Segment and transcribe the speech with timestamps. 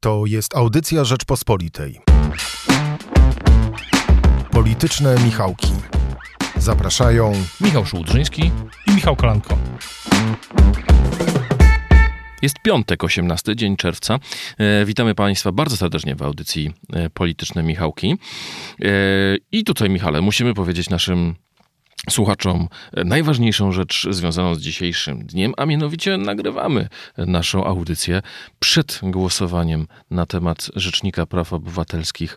[0.00, 2.00] To jest audycja Rzeczpospolitej.
[4.50, 5.72] Polityczne Michałki.
[6.56, 8.50] Zapraszają Michał Szułdrzyński
[8.86, 9.58] i Michał Kolanko.
[12.42, 14.18] Jest piątek, 18 dzień czerwca.
[14.58, 18.16] E, witamy Państwa bardzo serdecznie w audycji e, Polityczne Michałki.
[18.82, 18.88] E,
[19.52, 21.34] I tutaj, Michale, musimy powiedzieć naszym
[22.10, 22.68] słuchaczom
[23.04, 28.22] najważniejszą rzecz związaną z dzisiejszym dniem, a mianowicie nagrywamy naszą audycję
[28.58, 32.36] przed głosowaniem na temat Rzecznika Praw Obywatelskich e,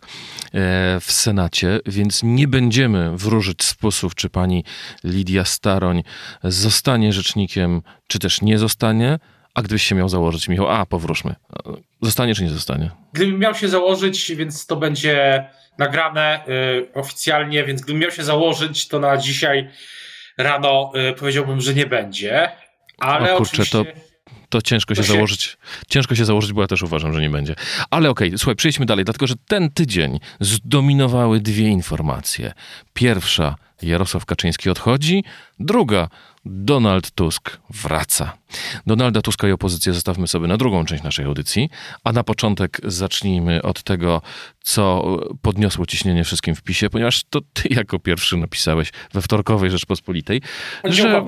[1.00, 4.64] w Senacie, więc nie będziemy wróżyć sposób, czy pani
[5.04, 6.02] Lidia Staroń
[6.44, 9.18] zostanie rzecznikiem, czy też nie zostanie.
[9.54, 11.34] A gdybyś się miał założyć, Michał, a powróżmy.
[12.02, 12.90] Zostanie czy nie zostanie?
[13.12, 15.44] Gdybym miał się założyć, więc to będzie
[15.78, 19.70] nagrane y, oficjalnie, więc gdybym miał się założyć, to na dzisiaj
[20.38, 22.50] rano y, powiedziałbym, że nie będzie.
[22.98, 23.84] Ale o kurczę, oczywiście...
[23.84, 24.00] to
[24.52, 25.56] to ciężko się, się, założyć.
[25.88, 27.54] Ciężko się założyć, bo ja też uważam, że nie będzie.
[27.90, 32.52] Ale okej, okay, słuchaj, przejdźmy dalej, dlatego że ten tydzień zdominowały dwie informacje.
[32.94, 35.24] Pierwsza, Jarosław Kaczyński odchodzi,
[35.58, 36.08] druga,
[36.44, 38.32] Donald Tusk wraca.
[38.86, 41.70] Donalda Tuska i opozycję zostawmy sobie na drugą część naszej audycji,
[42.04, 44.22] a na początek zacznijmy od tego,
[44.62, 45.04] co
[45.42, 50.42] podniosło ciśnienie wszystkim w PiSie, ponieważ to ty jako pierwszy napisałeś we wtorkowej Rzeczpospolitej,
[50.84, 51.24] że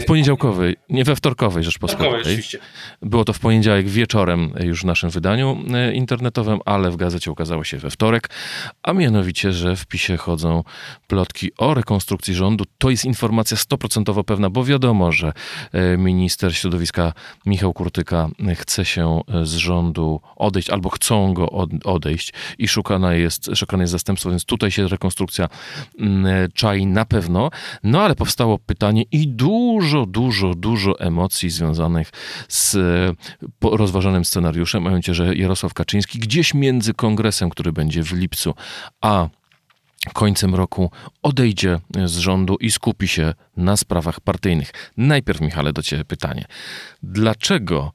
[0.00, 2.42] w poniedziałkowej, nie we wtorkowej Rzeczpospolitej.
[3.02, 7.64] Było to w poniedziałek wieczorem już w naszym wydaniu e, internetowym, ale w gazecie ukazało
[7.64, 8.30] się we wtorek,
[8.82, 10.64] a mianowicie, że w PiSie chodzą
[11.06, 12.64] plotki o rekonstrukcji rządu.
[12.78, 15.32] To jest informacja stoprocentowo pewna, bo wiadomo, że
[15.72, 17.12] e, minister środowiska
[17.46, 21.48] Michał Kurtyka chce się e, z rządu odejść, albo chcą go
[21.84, 25.48] odejść i szukane jest, szukane jest zastępstwo, więc tutaj się rekonstrukcja
[26.54, 27.50] czai na pewno.
[27.82, 32.10] No ale powstało pytanie i dużo dużo, dużo, dużo emocji związanych
[32.48, 32.76] z
[33.62, 38.54] rozważanym scenariuszem, a mianowicie, że Jarosław Kaczyński gdzieś między kongresem, który będzie w lipcu,
[39.00, 39.28] a
[40.12, 40.90] końcem roku
[41.22, 44.72] odejdzie z rządu i skupi się na sprawach partyjnych.
[44.96, 46.44] Najpierw, Michale, do Ciebie pytanie.
[47.02, 47.92] Dlaczego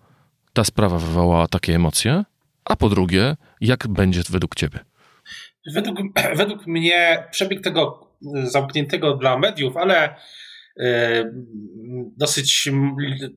[0.54, 2.24] ta sprawa wywołała takie emocje?
[2.66, 4.80] A po drugie, jak będzie według Ciebie?
[5.74, 5.98] Według,
[6.42, 8.08] według mnie przebieg tego
[8.44, 10.16] zamkniętego dla mediów, ale E,
[12.18, 12.70] dosyć,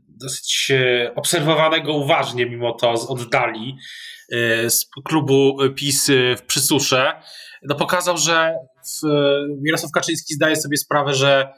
[0.09, 3.77] dosyć e, obserwowanego uważnie mimo to z oddali
[4.33, 7.13] e, z klubu PiS w Przysusze,
[7.63, 8.55] no pokazał, że
[9.65, 11.53] Jarosław Kaczyński zdaje sobie sprawę, że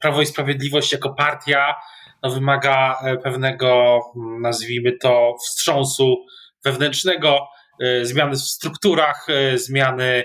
[0.00, 1.74] Prawo i Sprawiedliwość jako partia
[2.22, 4.00] no, wymaga pewnego,
[4.40, 6.16] nazwijmy to, wstrząsu
[6.64, 7.38] wewnętrznego,
[8.02, 10.24] zmiany w strukturach, zmiany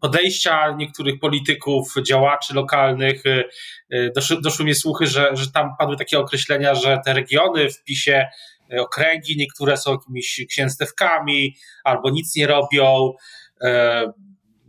[0.00, 3.26] podejścia niektórych polityków, działaczy lokalnych.
[3.26, 3.44] E,
[3.90, 7.84] e, doszły, doszły mnie słuchy, że, że tam padły takie określenia, że te regiony w
[7.84, 8.28] PiSie,
[8.80, 13.12] okręgi, niektóre są jakimiś księstewkami albo nic nie robią.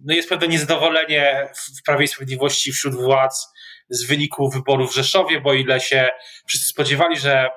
[0.05, 3.47] No jest pewne niezadowolenie w Prawie i Sprawiedliwości wśród władz
[3.89, 6.09] z wyniku wyborów w Rzeszowie, bo ile się
[6.45, 7.49] wszyscy spodziewali, że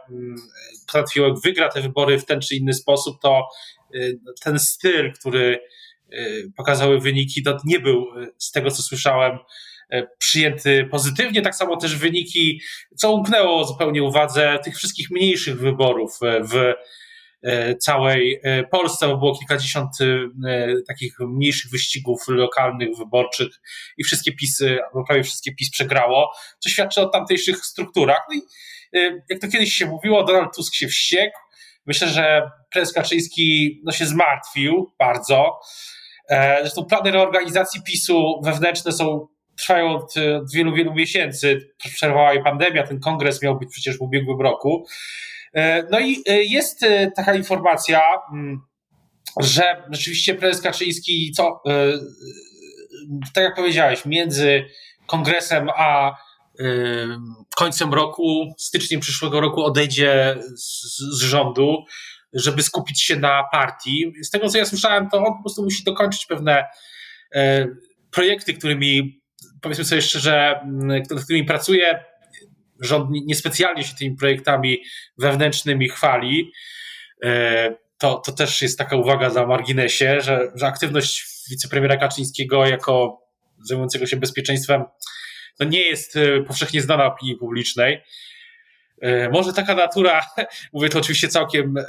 [0.93, 3.49] Patryk wygra te wybory w ten czy inny sposób, to
[4.43, 5.61] ten styl, który
[6.57, 9.39] pokazały wyniki, to nie był y, z tego, co słyszałem,
[9.95, 11.43] y, przyjęty pozytywnie.
[11.43, 12.61] Tak samo też wyniki,
[12.97, 16.73] co umknęło zupełnie uwadze tych wszystkich mniejszych wyborów w
[17.79, 18.41] całej
[18.71, 19.91] Polsce, bo było kilkadziesiąt
[20.89, 23.61] takich mniejszych wyścigów lokalnych, wyborczych
[23.99, 28.21] i wszystkie pisy, albo prawie wszystkie PiS przegrało, co świadczy o tamtejszych strukturach.
[28.29, 28.41] No i
[29.29, 31.39] jak to kiedyś się mówiło, Donald Tusk się wściekł.
[31.87, 35.59] Myślę, że prezes Kaczyński no, się zmartwił bardzo.
[36.31, 39.27] E, zresztą plany reorganizacji PiSu wewnętrzne są
[39.59, 41.61] trwają od, od wielu, wielu miesięcy.
[41.95, 44.87] Przerwała je pandemia, ten kongres miał być przecież w ubiegłym roku.
[45.55, 46.81] E, no i e, jest
[47.17, 48.61] taka informacja, mm,
[49.41, 51.63] że rzeczywiście prezes Kaczyński, co,
[53.35, 54.65] tak jak powiedziałeś, między
[55.07, 56.17] kongresem a
[57.57, 61.85] końcem roku, styczniem przyszłego roku odejdzie z, z rządu
[62.33, 64.13] żeby skupić się na partii.
[64.23, 66.65] Z tego, co ja słyszałem, to on po prostu musi dokończyć pewne
[67.35, 67.69] e,
[68.11, 69.23] projekty, którymi,
[69.61, 72.05] powiedzmy sobie szczerze, nad którymi pracuje.
[72.81, 74.83] Rząd niespecjalnie się tymi projektami
[75.19, 76.53] wewnętrznymi chwali.
[77.25, 83.23] E, to, to też jest taka uwaga za marginesie, że, że aktywność wicepremiera Kaczyńskiego jako
[83.65, 84.85] zajmującego się bezpieczeństwem
[85.61, 88.03] no nie jest e, powszechnie znana opinii publicznej.
[89.03, 90.27] E, może taka natura,
[90.73, 91.85] mówię to oczywiście całkiem e,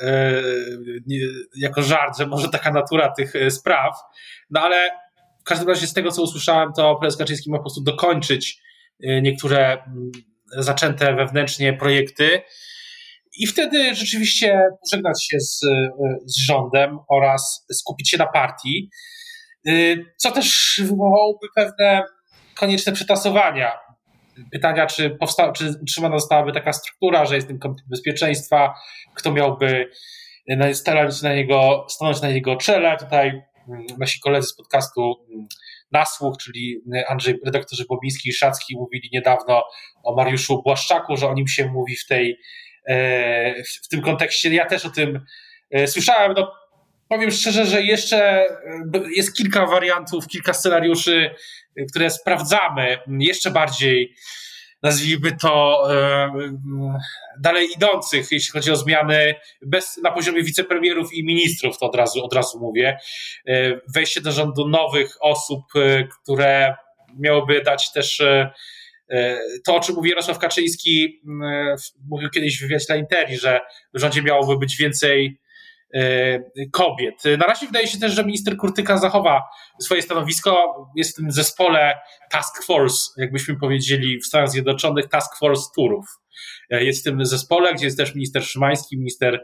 [1.56, 3.96] jako żart, że może taka natura tych e, spraw,
[4.50, 4.90] no ale
[5.42, 8.62] w każdym razie z tego, co usłyszałem, to prezes Kaczyński ma po prostu dokończyć
[9.00, 10.12] niektóre mm,
[10.58, 12.42] zaczęte wewnętrznie projekty
[13.38, 15.60] I wtedy rzeczywiście pożegnać się z,
[16.26, 18.90] z rządem oraz skupić się na partii,
[20.18, 22.04] co też wywołałoby pewne
[22.56, 23.72] konieczne przetasowania.
[24.52, 28.74] Pytania, czy, powsta- czy utrzymana zostałaby taka struktura, że jest tym komitet bezpieczeństwa,
[29.16, 29.90] kto miałby
[30.74, 32.98] stanąć na niego, stanąć na jego czele.
[32.98, 35.48] Tutaj mm, nasi koledzy z podcastu mm,
[35.92, 39.64] Nasłuch, czyli Andrzej, redaktorzy Bobiński i Szacki mówili niedawno
[40.04, 42.40] o Mariuszu Błaszczaku, że o nim się mówi w tej,
[42.88, 44.54] e, w tym kontekście.
[44.54, 45.26] Ja też o tym
[45.72, 46.34] e, słyszałem.
[46.38, 46.52] No,
[47.16, 48.48] powiem szczerze, że jeszcze e,
[49.16, 51.36] jest kilka wariantów, kilka scenariuszy,
[51.90, 54.16] które sprawdzamy jeszcze bardziej
[54.84, 55.88] nazwijmy to,
[57.40, 62.24] dalej idących, jeśli chodzi o zmiany bez, na poziomie wicepremierów i ministrów, to od razu,
[62.24, 62.98] od razu mówię.
[63.48, 66.76] E, wejście do rządu nowych osób, e, które
[67.20, 68.52] miałoby dać też e,
[69.66, 71.22] to, o czym mówi Jarosław Kaczyński,
[72.10, 73.62] mówił kiedyś w wywiadzie dla Interi, że
[73.94, 75.40] w rządzie miałoby być więcej
[76.72, 77.24] kobiet.
[77.38, 79.44] Na razie wydaje się też, że minister Kurtyka zachowa
[79.82, 80.76] swoje stanowisko.
[80.96, 82.00] Jest w tym zespole
[82.32, 86.06] Task Force, jakbyśmy powiedzieli w Stanach Zjednoczonych, Task Force Turów.
[86.70, 89.44] E, jest w tym zespole, gdzie jest też minister Szymański, minister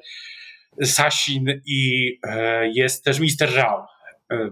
[0.83, 3.87] Sasin i e, jest też minister Rao.
[4.31, 4.49] E,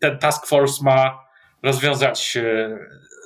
[0.00, 1.24] ten task force ma
[1.62, 2.38] rozwiązać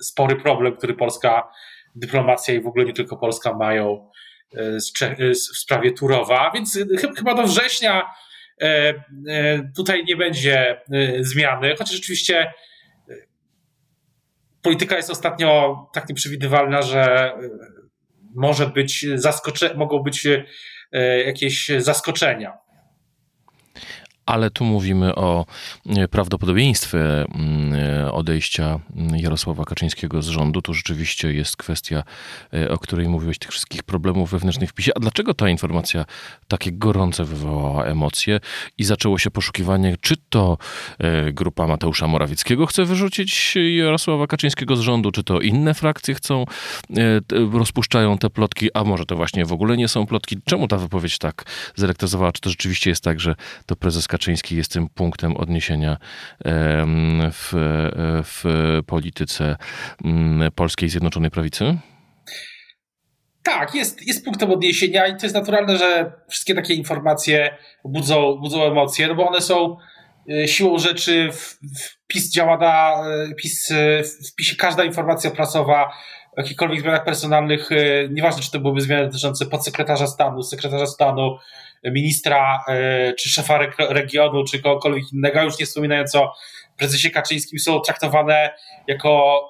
[0.02, 1.48] spory problem, który polska
[1.94, 4.10] dyplomacja i w ogóle nie tylko Polska mają
[5.32, 6.78] w sprawie Turowa, więc
[7.16, 8.02] chyba do września
[9.76, 10.82] tutaj nie będzie
[11.20, 12.52] zmiany, chociaż rzeczywiście
[14.62, 17.32] polityka jest ostatnio tak nieprzewidywalna, że
[18.34, 22.63] może być zaskocze, mogą być e, jakieś zaskoczenia
[24.26, 25.46] ale tu mówimy o
[25.86, 30.62] e, prawdopodobieństwie mm, e, odejścia mm, Jarosława Kaczyńskiego z rządu.
[30.62, 32.02] Tu rzeczywiście jest kwestia,
[32.54, 34.92] e, o której mówiłeś, tych wszystkich problemów wewnętrznych w PiSie.
[34.96, 36.04] A dlaczego ta informacja
[36.48, 38.40] takie gorące wywołała emocje
[38.78, 40.58] i zaczęło się poszukiwanie, czy to
[41.32, 46.44] grupa Mateusza Morawieckiego chce wyrzucić Jarosława Kaczyńskiego z rządu, czy to inne frakcje chcą,
[47.52, 50.36] rozpuszczają te plotki, a może to właśnie w ogóle nie są plotki.
[50.44, 51.44] Czemu ta wypowiedź tak
[51.74, 52.32] zelektryzowała?
[52.32, 53.34] Czy to rzeczywiście jest tak, że
[53.66, 55.96] to prezes Kaczyński jest tym punktem odniesienia
[57.32, 57.52] w,
[58.24, 58.44] w
[58.86, 59.56] polityce
[60.04, 61.78] mm, polskiej Zjednoczonej Prawicy?
[63.42, 68.64] Tak, jest, jest punktem odniesienia i to jest naturalne, że wszystkie takie informacje budzą, budzą
[68.64, 69.76] emocje, no bo one są
[70.30, 75.30] e, siłą rzeczy w, w PiS działa na e, PiS, e, w PiSie każda informacja
[75.30, 75.92] prasowa
[76.36, 77.68] o jakichkolwiek zmianach personalnych,
[78.10, 81.36] nieważne czy to byłyby zmiany dotyczące podsekretarza stanu, sekretarza stanu,
[81.84, 86.32] ministra e, czy szefa regionu, czy kogokolwiek innego, już nie wspominając o
[86.76, 88.50] prezesie Kaczyńskim, są traktowane
[88.86, 89.40] jako.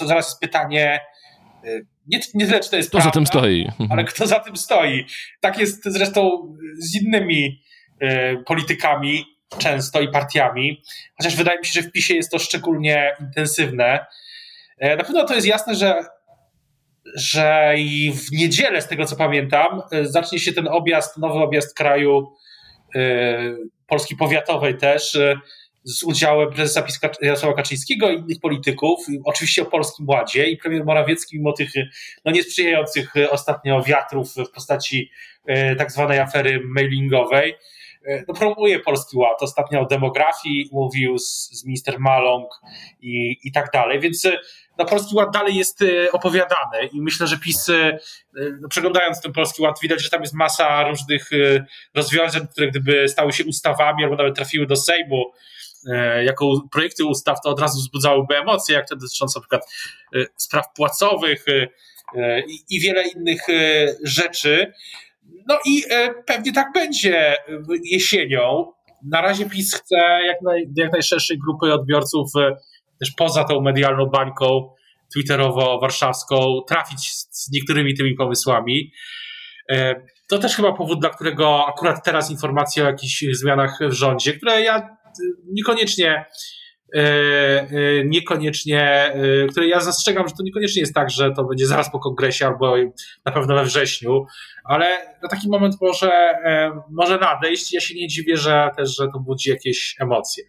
[0.00, 1.00] E, zaraz jest pytanie.
[1.64, 1.68] E,
[2.06, 3.68] nie, nie tyle, czy to jest Kto prawda, za tym stoi?
[3.90, 5.06] Ale kto za tym stoi?
[5.40, 7.62] Tak jest zresztą z innymi
[8.46, 9.24] politykami
[9.58, 10.82] często i partiami,
[11.16, 14.06] chociaż wydaje mi się, że w PiSie jest to szczególnie intensywne.
[14.80, 16.04] Na pewno to jest jasne, że
[17.16, 21.76] że i w niedzielę, z tego co pamiętam, e, zacznie się ten objazd, nowy objazd
[21.76, 22.32] kraju
[22.96, 22.98] y,
[23.86, 25.40] Polski Powiatowej też, y,
[25.84, 30.84] z udziałem prezesa PiS Jarosława Kaczyńskiego i innych polityków, oczywiście o Polskim Ładzie i premier
[30.84, 31.70] Morawiecki mimo tych
[32.24, 35.10] no, niesprzyjających ostatnio wiatrów w postaci
[35.50, 37.54] y, tak zwanej afery mailingowej,
[38.28, 39.42] no, promuje Polski Ład.
[39.42, 42.60] Ostatnio o demografii mówił z, z minister Maląg
[43.00, 44.28] i, i tak dalej, więc
[44.78, 47.98] na Polski Ład dalej jest e, opowiadane i myślę, że PiS, e,
[48.60, 51.64] no, przeglądając ten Polski Ład, widać, że tam jest masa różnych e,
[51.94, 55.32] rozwiązań, które gdyby stały się ustawami albo nawet trafiły do Sejmu,
[56.24, 59.62] jako projekty ustaw, to od razu wzbudzałyby emocje, jak te dotyczące na przykład
[60.36, 61.44] spraw płacowych
[62.48, 63.40] i, i wiele innych
[64.02, 64.72] rzeczy.
[65.48, 65.82] No i
[66.26, 67.36] pewnie tak będzie
[67.84, 68.72] jesienią.
[69.04, 72.30] Na razie PiS chce jak, naj, jak najszerszej grupy odbiorców
[73.02, 74.74] też poza tą medialną bańką
[75.16, 78.92] twitterowo-warszawską trafić z niektórymi tymi pomysłami.
[79.70, 79.94] E,
[80.28, 84.62] to też chyba powód, dla którego akurat teraz informacje o jakichś zmianach w rządzie, które
[84.62, 84.88] ja e,
[85.52, 86.24] niekoniecznie
[86.94, 89.14] e, niekoniecznie,
[89.50, 92.76] które ja zastrzegam, że to niekoniecznie jest tak, że to będzie zaraz po kongresie albo
[93.24, 94.26] na pewno we wrześniu,
[94.64, 96.34] ale na taki moment może,
[96.90, 97.72] może nadejść.
[97.72, 100.44] Ja się nie dziwię, że też, że to budzi jakieś emocje.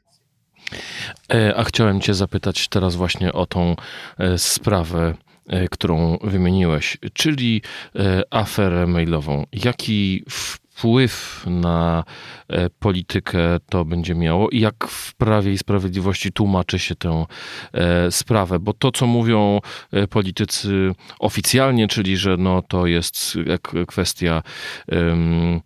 [1.33, 3.75] E, a chciałem Cię zapytać teraz właśnie o tą
[4.17, 5.13] e, sprawę,
[5.47, 7.61] e, którą wymieniłeś, czyli
[8.29, 9.45] aferę mailową.
[9.65, 12.03] Jaki wpływ na
[12.79, 13.39] politykę
[13.69, 17.25] to będzie miało i jak w Prawie i Sprawiedliwości tłumaczy się tę
[18.09, 19.59] sprawę, bo to, co mówią
[20.09, 23.37] politycy oficjalnie, czyli że no, to jest
[23.87, 24.43] kwestia
[24.87, 25.61] um,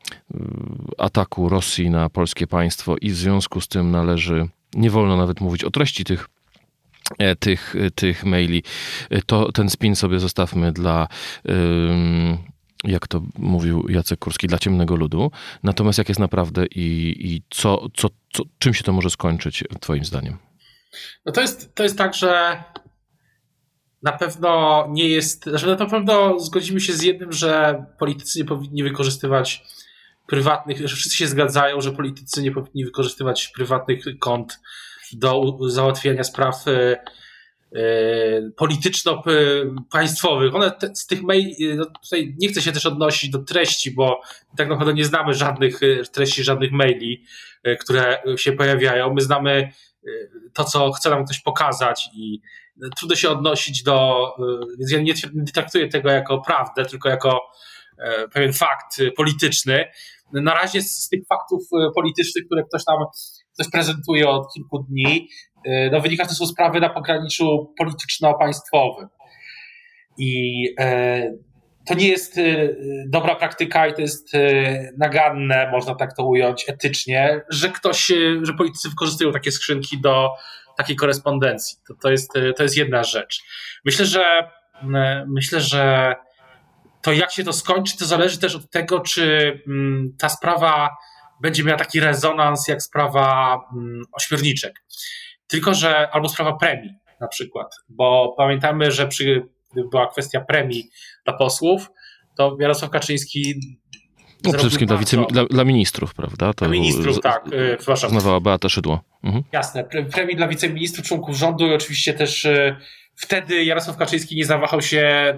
[0.98, 4.48] ataku Rosji na polskie państwo i w związku z tym należy,
[4.78, 6.28] nie wolno nawet mówić o treści tych
[7.40, 8.64] tych, tych maili,
[9.26, 11.08] to ten spin sobie zostawmy dla
[12.84, 15.32] jak to mówił Jacek Kurski, dla ciemnego ludu.
[15.64, 20.06] Natomiast jak jest naprawdę i, i co, co, co, czym się to może skończyć, Twoim
[20.06, 20.38] zdaniem?
[21.26, 22.64] No to jest, to jest tak, że
[24.04, 28.84] na pewno nie jest, że na pewno zgodzimy się z jednym, że politycy nie powinni
[28.84, 29.64] wykorzystywać
[30.28, 34.60] prywatnych, że wszyscy się zgadzają, że politycy nie powinni wykorzystywać prywatnych kont
[35.14, 36.98] do załatwiania spraw e,
[37.76, 40.56] E, polityczno-państwowych.
[40.56, 44.22] One te, z tych maili, no tutaj nie chcę się też odnosić do treści, bo
[44.58, 47.24] tak naprawdę nie znamy żadnych e, treści, żadnych maili,
[47.64, 49.14] e, które się pojawiają.
[49.14, 49.72] My znamy
[50.54, 52.42] to, co chce nam ktoś pokazać i
[52.98, 54.28] trudno się odnosić do,
[54.80, 57.42] więc ja nie, nie traktuję tego jako prawdę, tylko jako
[58.34, 59.86] pewien fakt polityczny.
[60.34, 61.64] Na razie z tych faktów
[61.96, 62.96] politycznych, które ktoś tam
[63.54, 65.28] ktoś prezentuje od kilku dni,
[65.68, 69.08] E, no, wynika, że to są sprawy na pograniczu polityczno-państwowym.
[70.18, 71.32] I e,
[71.88, 72.44] to nie jest e,
[73.08, 74.32] dobra praktyka i to jest
[74.98, 80.30] naganne, można tak to ująć, etycznie, że ktoś, że politycy wykorzystują takie skrzynki do
[80.78, 81.78] takiej korespondencji.
[81.88, 83.44] To, to, jest, to jest jedna rzecz.
[83.86, 84.24] Myślę, że
[85.28, 86.16] myślę, że
[87.08, 90.90] to jak się to skończy, to zależy też od tego, czy mm, ta sprawa
[91.42, 94.84] będzie miała taki rezonans jak sprawa mm, ośmiorniczek.
[95.48, 96.90] Tylko, że albo sprawa premii
[97.22, 100.90] na przykład, bo pamiętamy, że przy, gdy była kwestia premii
[101.26, 101.90] dla posłów,
[102.38, 103.56] to Jarosław Kaczyński
[104.44, 106.54] no, przede wszystkim dla, wice, dla, dla, ministrów, prawda?
[106.54, 107.46] To dla ministrów, z, tak.
[107.52, 108.10] Yy, przepraszam.
[108.10, 109.04] Znawała Beata Szydło.
[109.24, 109.44] Mhm.
[109.52, 109.84] Jasne.
[110.14, 112.76] Premii dla wiceministrów, członków rządu i oczywiście też yy,
[113.18, 115.34] wtedy Jarosław Kaczyński nie zawahał się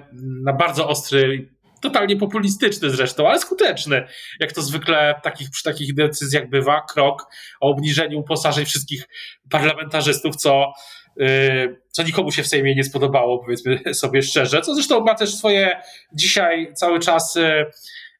[0.45, 1.49] na bardzo ostry
[1.81, 4.07] totalnie populistyczny zresztą, ale skuteczny.
[4.39, 7.25] Jak to zwykle takich, przy takich decyzjach bywa, krok
[7.59, 9.07] o obniżeniu uposażeń wszystkich
[9.49, 10.73] parlamentarzystów, co,
[11.17, 15.35] yy, co nikomu się w Sejmie nie spodobało, powiedzmy sobie szczerze, co zresztą ma też
[15.35, 15.81] swoje
[16.13, 17.35] dzisiaj cały czas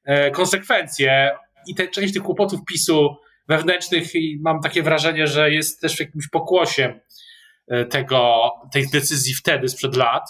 [0.06, 1.32] yy, konsekwencje
[1.68, 3.16] i te, część tych kłopotów PiSu
[3.50, 7.00] wewnętrznych i mam takie wrażenie, że jest też jakimś pokłosiem
[7.74, 10.30] y, tego, tej decyzji wtedy, sprzed lat.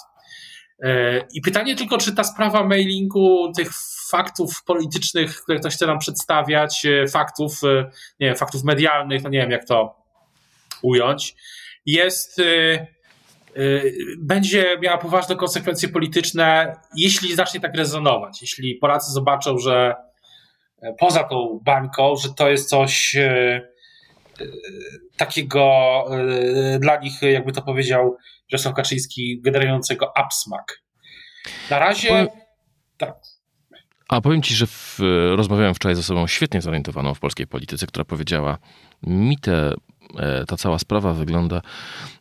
[0.83, 3.71] E, I pytanie tylko, czy ta sprawa mailingu tych
[4.09, 9.29] faktów politycznych, które ktoś chce nam przedstawiać, e, faktów, e, nie wiem, faktów medialnych, no
[9.29, 9.95] nie wiem jak to
[10.81, 11.36] ująć,
[11.86, 12.41] jest,
[14.17, 18.41] będzie miała poważne konsekwencje polityczne, jeśli zacznie tak rezonować.
[18.41, 19.95] Jeśli Polacy zobaczą, że
[21.00, 23.15] poza tą bańką, że to jest coś
[25.17, 26.05] takiego
[26.79, 28.17] dla nich, jakby to powiedział
[28.51, 30.81] Jarosław Kaczyński, generującego absmak.
[31.69, 32.08] Na razie.
[32.10, 32.27] Powiem,
[32.98, 33.15] tak.
[34.10, 35.00] A powiem ci, że w,
[35.36, 38.58] rozmawiałem wczoraj ze osobą świetnie zorientowaną w polskiej polityce, która powiedziała:
[39.03, 39.74] Mi te,
[40.19, 41.62] e, ta cała sprawa wygląda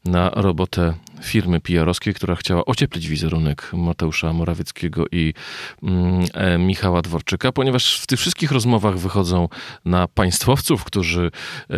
[0.04, 5.34] na robotę firmy PR-owskiej, która chciała ocieplić wizerunek Mateusza Morawieckiego i
[5.82, 9.48] mm, e, Michała Dworczyka, ponieważ w tych wszystkich rozmowach wychodzą
[9.84, 11.30] na państwowców, którzy
[11.70, 11.76] e,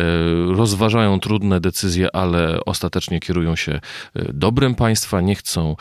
[0.55, 3.79] rozważają trudne decyzje, ale ostatecznie kierują się e,
[4.33, 5.75] dobrem państwa, nie chcą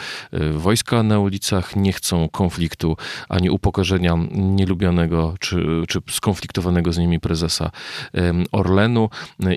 [0.52, 2.96] wojska na ulicach, nie chcą konfliktu
[3.28, 7.70] ani upokorzenia nielubianego czy, czy skonfliktowanego z nimi prezesa
[8.52, 9.10] Orlenu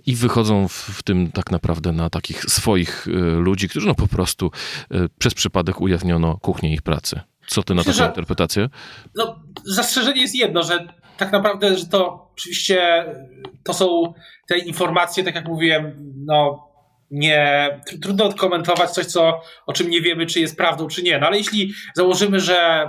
[0.05, 3.07] i wychodzą w, w tym tak naprawdę na takich swoich
[3.37, 4.51] ludzi, którzy no po prostu
[4.91, 7.21] e, przez przypadek ujawniono kuchnię ich pracy.
[7.47, 8.69] Co ty na Myślę, taką interpretację?
[9.15, 13.05] No, zastrzeżenie jest jedno, że tak naprawdę, że to oczywiście
[13.63, 14.13] to są
[14.47, 16.67] te informacje, tak jak mówiłem, no
[17.11, 17.69] nie,
[18.01, 21.19] trudno odkomentować coś, co, o czym nie wiemy, czy jest prawdą, czy nie.
[21.19, 22.87] No ale jeśli założymy, że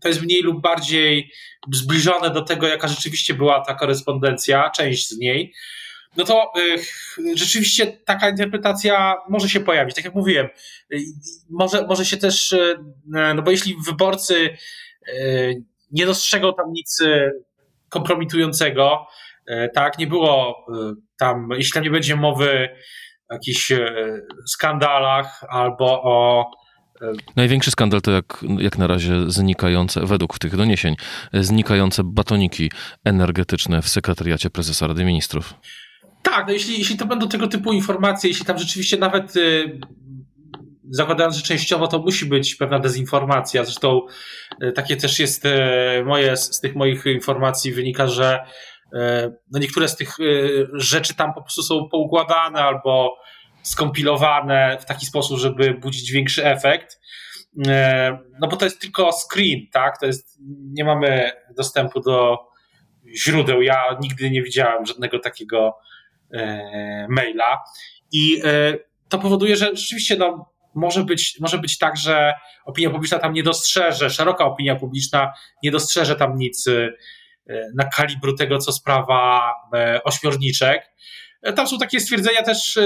[0.00, 1.30] to jest mniej lub bardziej
[1.72, 5.52] zbliżone do tego, jaka rzeczywiście była ta korespondencja, część z niej,
[6.16, 9.94] no to y, rzeczywiście taka interpretacja może się pojawić.
[9.94, 10.48] Tak jak mówiłem,
[10.92, 10.98] y,
[11.50, 12.78] może, może się też, y,
[13.34, 14.56] no bo jeśli wyborcy
[15.90, 16.98] nie dostrzegą tam nic
[17.88, 19.06] kompromitującego,
[19.74, 20.66] tak, nie było
[21.18, 22.68] tam, jeśli tam nie będzie mowy
[23.28, 23.72] o jakichś
[24.46, 26.50] skandalach albo o
[27.36, 30.96] Największy skandal to jak, jak na razie znikające, według tych doniesień,
[31.32, 32.70] znikające batoniki
[33.04, 35.54] energetyczne w sekretariacie prezesa Rady Ministrów.
[36.22, 39.80] Tak, no jeśli, jeśli to będą tego typu informacje, jeśli tam rzeczywiście nawet y,
[40.90, 43.64] zakładając, że częściowo to musi być pewna dezinformacja.
[43.64, 44.00] Zresztą
[44.74, 45.44] takie też jest
[46.04, 48.40] moje, z tych moich informacji wynika, że
[49.50, 50.16] no niektóre z tych
[50.72, 53.16] rzeczy tam po prostu są poukładane albo
[53.62, 57.00] skompilowane w taki sposób, żeby budzić większy efekt.
[58.40, 60.00] No bo to jest tylko screen, tak?
[60.00, 60.38] To jest,
[60.72, 62.38] nie mamy dostępu do
[63.16, 63.62] źródeł.
[63.62, 65.76] Ja nigdy nie widziałem żadnego takiego
[67.08, 67.64] maila.
[68.12, 72.32] I e, to powoduje, że rzeczywiście no, może, być, może być tak, że
[72.64, 76.92] opinia publiczna tam nie dostrzeże, szeroka opinia publiczna nie dostrzeże tam nic e,
[77.74, 79.52] na kalibru tego, co sprawa
[80.04, 80.92] ośmiorniczek.
[81.56, 82.78] Tam są takie stwierdzenia też,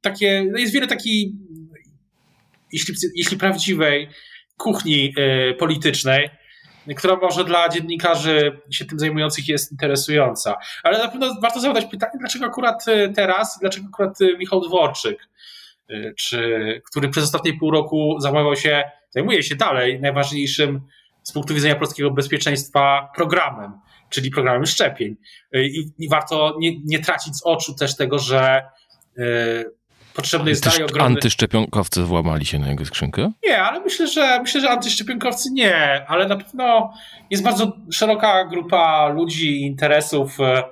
[0.00, 1.32] takie, no jest wiele takiej,
[2.72, 4.08] jeśli, jeśli prawdziwej,
[4.56, 5.14] kuchni
[5.58, 6.30] politycznej,
[6.94, 10.56] która może dla dziennikarzy się tym zajmujących jest interesująca.
[10.82, 15.28] Ale na pewno warto zadać pytanie, dlaczego akurat y, teraz, dlaczego akurat y, Michał Dworczyk,
[15.90, 20.80] y, czy, który przez ostatnie pół roku zajmował się, zajmuje się dalej najważniejszym
[21.22, 23.72] z punktu widzenia polskiego bezpieczeństwa programem,
[24.10, 25.16] czyli programem szczepień.
[25.52, 28.62] I, i warto nie, nie tracić z oczu też tego, że
[30.16, 31.16] potrzebny jest dalej ogromny...
[31.16, 33.32] Antyszczepionkowcy włamali się na jego skrzynkę?
[33.44, 36.94] Nie, ale myślę, że myślę, że antyszczepionkowcy nie, ale na pewno
[37.30, 40.62] jest bardzo szeroka grupa ludzi interesów, e,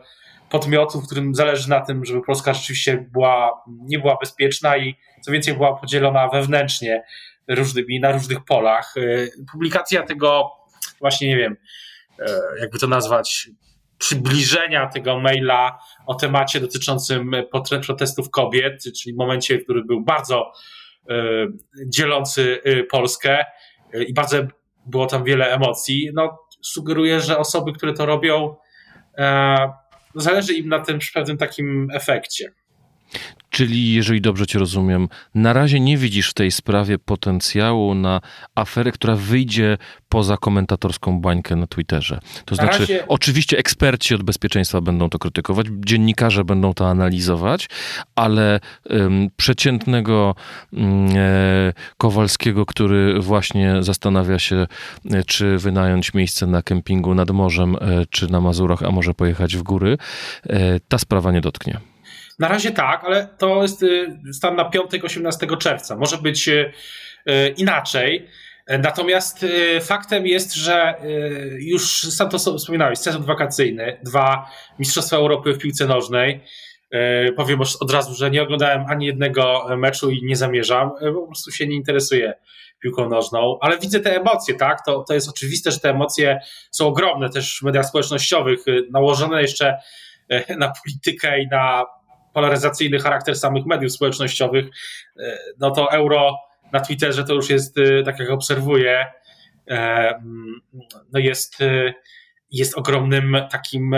[0.51, 5.55] podmiotów, którym zależy na tym, żeby Polska rzeczywiście była, nie była bezpieczna i co więcej
[5.55, 7.03] była podzielona wewnętrznie
[7.49, 8.95] różnymi, na różnych polach.
[8.97, 9.01] E,
[9.53, 10.51] publikacja tego
[11.01, 11.57] właśnie, nie wiem,
[12.19, 12.27] e,
[12.61, 13.51] jakby to nazwać,
[13.99, 17.31] przybliżenia tego maila o temacie dotyczącym
[17.87, 20.53] protestów kobiet, czyli momencie, w którym był bardzo
[21.09, 21.15] e,
[21.87, 23.45] dzielący e, Polskę
[23.95, 24.37] e, i bardzo
[24.87, 28.57] było tam wiele emocji, no, sugeruje, że osoby, które to robią,
[30.15, 32.53] zależy im na tym pewnym takim efekcie.
[33.51, 38.21] Czyli, jeżeli dobrze Cię rozumiem, na razie nie widzisz w tej sprawie potencjału na
[38.55, 42.21] aferę, która wyjdzie poza komentatorską bańkę na Twitterze.
[42.45, 43.09] To na znaczy, razie...
[43.09, 47.69] oczywiście eksperci od bezpieczeństwa będą to krytykować, dziennikarze będą to analizować,
[48.15, 50.35] ale um, przeciętnego
[50.73, 51.09] um,
[51.99, 54.67] Kowalskiego, który właśnie zastanawia się,
[55.11, 59.57] e, czy wynająć miejsce na kempingu nad morzem, e, czy na Mazurach, a może pojechać
[59.57, 59.99] w góry,
[60.89, 61.94] ta sprawa nie dotknie.
[62.38, 65.97] Na razie tak, ale to jest y, stan na piątek 18 czerwca.
[65.97, 66.73] Może być y,
[67.31, 68.29] y, inaczej.
[68.79, 69.47] Natomiast
[69.81, 70.94] faktem jest, że
[71.59, 76.40] już sam to wspominałeś, sezon wakacyjny, dwa Mistrzostwa Europy w piłce nożnej.
[77.37, 81.66] Powiem od razu, że nie oglądałem ani jednego meczu i nie zamierzam, po prostu się
[81.66, 82.35] nie interesuję
[82.83, 84.85] piłką nożną, ale widzę te emocje, tak?
[84.87, 89.79] To, to jest oczywiste, że te emocje są ogromne też w mediach społecznościowych, nałożone jeszcze
[90.59, 91.85] na politykę i na
[92.35, 94.66] polaryzacyjny charakter samych mediów społecznościowych,
[95.20, 96.38] e, no to euro
[96.73, 99.07] na Twitterze to już jest, e, tak jak obserwuję,
[99.70, 100.14] e,
[101.12, 101.59] no jest,
[102.51, 103.97] jest ogromnym takim,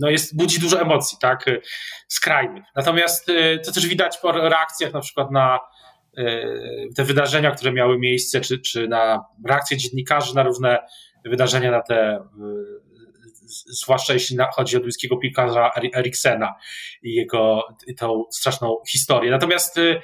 [0.00, 1.44] no jest, budzi dużo emocji, tak,
[2.08, 2.64] skrajnych.
[2.76, 3.26] Natomiast
[3.66, 5.60] to też widać po reakcjach na przykład na
[6.96, 10.78] te wydarzenia, które miały miejsce, czy, czy na reakcje dziennikarzy na różne
[11.24, 12.24] wydarzenia, na te
[13.50, 16.54] zwłaszcza jeśli chodzi o duńskiego piłkarza Eriksena
[17.02, 17.62] i jego
[17.98, 19.30] tą straszną historię.
[19.30, 20.00] Natomiast y,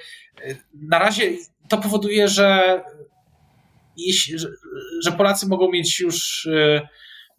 [0.46, 1.30] y, na razie
[1.68, 2.80] to powoduje, że,
[5.04, 6.80] że, Polacy mogą mieć już y,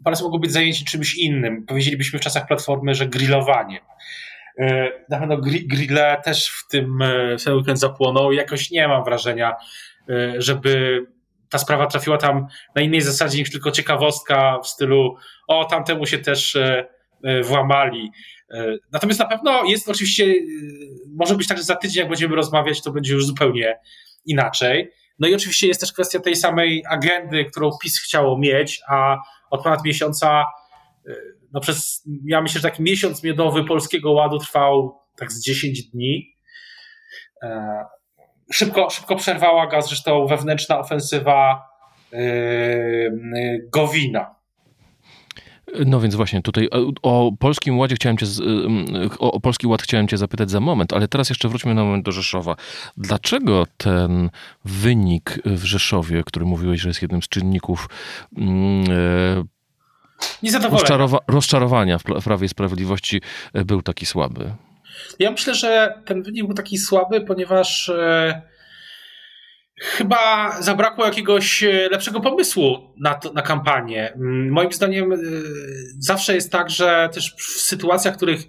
[0.03, 1.65] Polacy mogą być zajęci czymś innym.
[1.65, 3.83] Powiedzielibyśmy w czasach Platformy, że grillowaniem.
[5.09, 6.99] Na pewno grille też w tym,
[7.45, 9.55] ten weekend zapłoną i jakoś nie mam wrażenia,
[10.37, 11.01] żeby
[11.49, 15.15] ta sprawa trafiła tam na innej zasadzie niż tylko ciekawostka w stylu
[15.47, 16.85] o, tamtemu się też e,
[17.23, 18.11] e, włamali.
[18.51, 20.33] E, natomiast na pewno jest oczywiście,
[21.15, 23.79] może być tak, że za tydzień, jak będziemy rozmawiać, to będzie już zupełnie
[24.25, 24.91] inaczej.
[25.19, 29.17] No i oczywiście jest też kwestia tej samej agendy, którą PiS chciało mieć, a
[29.49, 30.45] od ponad miesiąca,
[31.53, 36.35] no przez, ja myślę, że taki miesiąc miodowy Polskiego Ładu trwał tak z 10 dni.
[38.51, 41.69] Szybko, szybko przerwała go zresztą wewnętrzna ofensywa
[42.11, 44.37] yy, Gowina.
[45.85, 48.25] No więc właśnie tutaj o, o Polskim Ładzie chciałem cię,
[49.19, 52.05] o, o, Polski Ład chciałem cię zapytać za moment, ale teraz jeszcze wróćmy na moment
[52.05, 52.55] do Rzeszowa.
[52.97, 54.29] Dlaczego ten
[54.65, 57.89] wynik w Rzeszowie, który mówiłeś, że jest jednym z czynników
[60.43, 63.21] e, rozczarowa rozczarowania w Prawie i Sprawiedliwości
[63.53, 64.51] e, był taki słaby?
[65.19, 68.41] Ja myślę, że ten wynik był taki słaby, ponieważ e,
[69.81, 74.13] chyba zabrakło jakiegoś e, lepszego pomysłu na, to, na kampanię.
[74.13, 75.17] Mm, moim zdaniem e,
[75.99, 78.41] zawsze jest tak, że też w sytuacjach, w których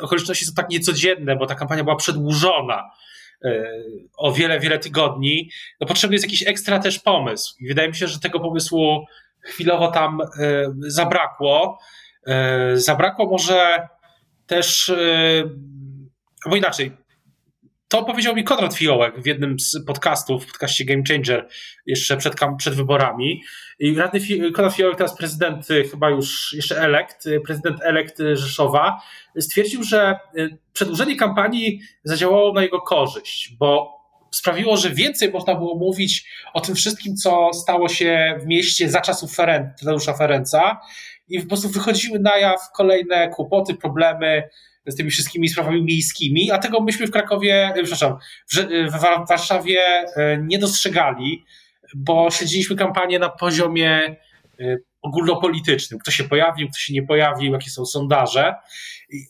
[0.00, 2.90] okoliczności są tak niecodzienne, bo ta kampania była przedłużona,
[4.16, 7.54] o wiele, wiele tygodni, no potrzebny jest jakiś ekstra też pomysł.
[7.60, 9.04] I wydaje mi się, że tego pomysłu
[9.40, 10.18] chwilowo tam
[10.80, 11.78] zabrakło.
[12.74, 13.88] Zabrakło może
[14.50, 14.92] też,
[16.44, 16.92] albo inaczej,
[17.90, 21.48] to powiedział mi Konrad Fiołek w jednym z podcastów, w podcaście Game Changer,
[21.86, 23.42] jeszcze przed, przed wyborami.
[23.78, 24.20] I radny
[24.52, 29.00] Konrad Fiołek, teraz prezydent, y, chyba już jeszcze elekt, y, prezydent elekt Rzeszowa,
[29.38, 35.74] stwierdził, że y, przedłużenie kampanii zadziałało na jego korzyść, bo sprawiło, że więcej można było
[35.74, 40.80] mówić o tym wszystkim, co stało się w mieście za czasów Feren, Tadeusza Ferenca
[41.30, 44.42] i po prostu wychodziły na jaw kolejne kłopoty, problemy,
[44.86, 48.16] z tymi wszystkimi sprawami miejskimi, a tego myśmy w Krakowie, e, przepraszam,
[48.92, 49.80] w Warszawie
[50.16, 51.44] e, nie dostrzegali,
[51.94, 54.16] bo śledziliśmy kampanię na poziomie
[54.60, 56.00] e, ogólnopolitycznym.
[56.00, 58.54] Kto się pojawił, kto się nie pojawił, jakie są sondaże.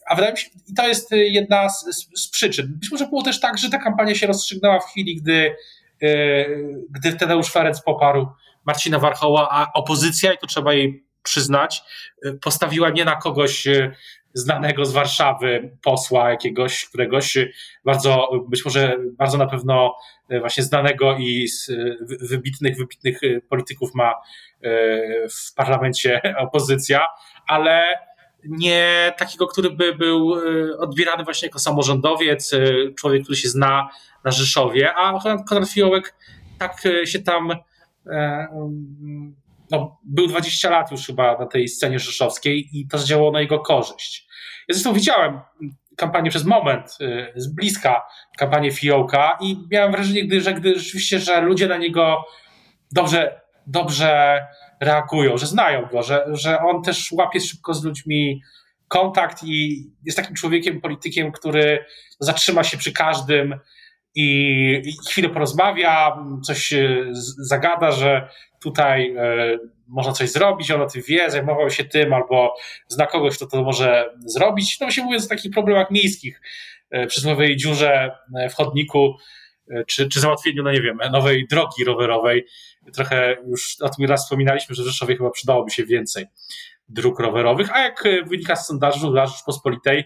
[0.09, 2.79] A wydaje mi się, i to jest jedna z, z, z przyczyn.
[2.81, 5.55] Być może było też tak, że ta kampania się rozstrzygnęła w chwili, gdy,
[6.91, 8.27] gdy Tadeusz Ferenc poparł
[8.65, 11.83] Marcina Warchoła, a opozycja, i to trzeba jej przyznać,
[12.41, 13.67] postawiła nie na kogoś
[14.35, 17.39] znanego z Warszawy posła jakiegoś, któregoś
[17.85, 19.97] bardzo, być może bardzo na pewno
[20.29, 21.49] e, właśnie znanego i
[22.21, 24.15] wybitnych, wybitnych e, polityków ma e,
[25.29, 27.07] w parlamencie opozycja,
[27.47, 27.85] ale
[28.45, 30.35] nie takiego, który by był
[30.79, 32.51] odbierany właśnie jako samorządowiec,
[32.99, 33.89] człowiek, który się zna
[34.25, 36.15] na Rzeszowie, a Konrad Fiołek
[36.59, 37.53] tak się tam
[39.71, 43.59] no, był 20 lat już chyba na tej scenie rzeszowskiej i to zdziałało na jego
[43.59, 44.27] korzyść.
[44.69, 45.41] Ja zresztą widziałem
[45.97, 48.07] kampanię przez moment y, z bliska,
[48.39, 52.25] kampanię Fiołka i miałem wrażenie, gdy, że gdy rzeczywiście, że ludzie na niego
[52.93, 54.41] dobrze, dobrze
[54.81, 58.43] reagują, że znają go, że, że on też łapie szybko z ludźmi
[58.89, 61.85] kontakt i jest takim człowiekiem, politykiem, który
[62.21, 63.55] zatrzyma się przy każdym
[64.15, 66.75] i, i chwilę porozmawia, coś
[67.39, 68.29] zagada, że
[68.63, 72.55] tutaj e, można coś zrobić, on o tym wie, zajmował się tym, albo
[72.89, 74.81] zna kogoś, kto to może zrobić.
[74.81, 76.41] No się mówiąc o takich problemach miejskich,
[76.91, 79.17] e, przysłowiowej dziurze e, w chodniku,
[79.87, 82.47] czy, czy załatwieniu, no nie wiem, nowej drogi rowerowej.
[82.95, 86.27] Trochę już o tym raz wspominaliśmy, że w Rzeszowie chyba przydałoby się więcej
[86.89, 90.05] dróg rowerowych, a jak wynika z sondażu dla Rzeczpospolitej,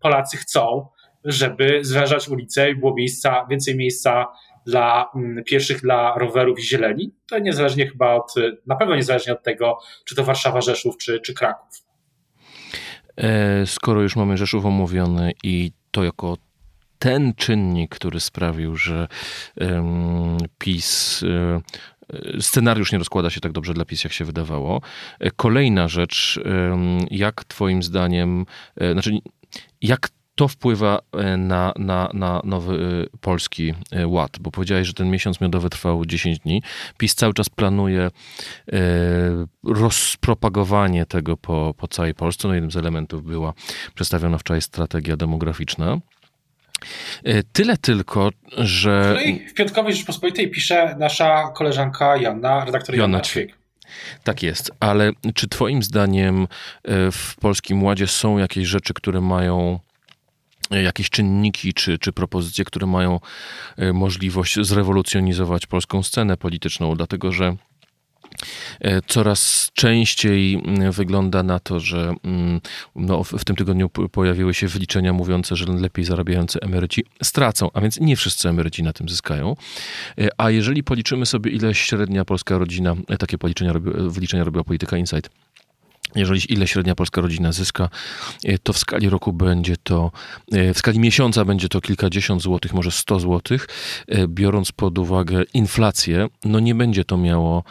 [0.00, 0.88] Polacy chcą,
[1.24, 4.26] żeby zwężać ulice i było miejsca, więcej miejsca
[4.66, 7.14] dla mm, pierwszych dla rowerów i zieleni.
[7.26, 8.34] To niezależnie chyba od,
[8.66, 11.82] na pewno niezależnie od tego, czy to Warszawa, Rzeszów, czy, czy Kraków.
[13.16, 16.36] E, skoro już mamy Rzeszów omówiony i to jako
[16.98, 19.08] ten czynnik, który sprawił, że
[20.58, 21.60] PiS e,
[22.40, 24.80] scenariusz nie rozkłada się tak dobrze dla PiS, jak się wydawało.
[25.20, 26.40] E, kolejna rzecz,
[27.10, 28.46] jak twoim zdaniem,
[28.92, 29.10] znaczy
[29.82, 34.94] jak to wpływa e, na, na, na nowy e, polski e, ład, bo powiedziałeś, że
[34.94, 36.62] ten miesiąc miodowy trwał 10 dni.
[36.98, 38.10] PiS cały czas planuje
[39.64, 42.48] rozpropagowanie tego po, po całej Polsce.
[42.48, 43.52] No jednym z elementów była
[43.94, 45.98] przedstawiona wczoraj strategia demograficzna.
[47.52, 49.16] Tyle tylko, że.
[49.16, 53.58] No w Piątkowej Rzeczpospolitej pisze nasza koleżanka Janna, redaktor Janna Ćwiek.
[54.24, 56.46] Tak jest, ale czy Twoim zdaniem
[57.12, 59.78] w Polskim Ładzie są jakieś rzeczy, które mają
[60.70, 63.20] jakieś czynniki czy, czy propozycje, które mają
[63.76, 67.56] e, możliwość zrewolucjonizować polską scenę polityczną, dlatego że
[68.80, 72.14] e, Coraz częściej wygląda na to, że
[72.96, 78.00] no, w tym tygodniu pojawiły się wyliczenia mówiące, że lepiej zarabiający emeryci stracą, a więc
[78.00, 79.56] nie wszyscy emeryci na tym zyskają.
[80.38, 83.72] A jeżeli policzymy sobie, ile średnia polska rodzina, takie policzenia,
[84.08, 85.30] wyliczenia robiła Polityka Insight,
[86.14, 87.88] jeżeli ile średnia polska rodzina zyska,
[88.44, 90.12] e, to w skali roku będzie to,
[90.52, 93.68] e, w skali miesiąca będzie to kilkadziesiąt złotych, może sto złotych.
[94.08, 97.64] E, biorąc pod uwagę inflację, no nie będzie to miało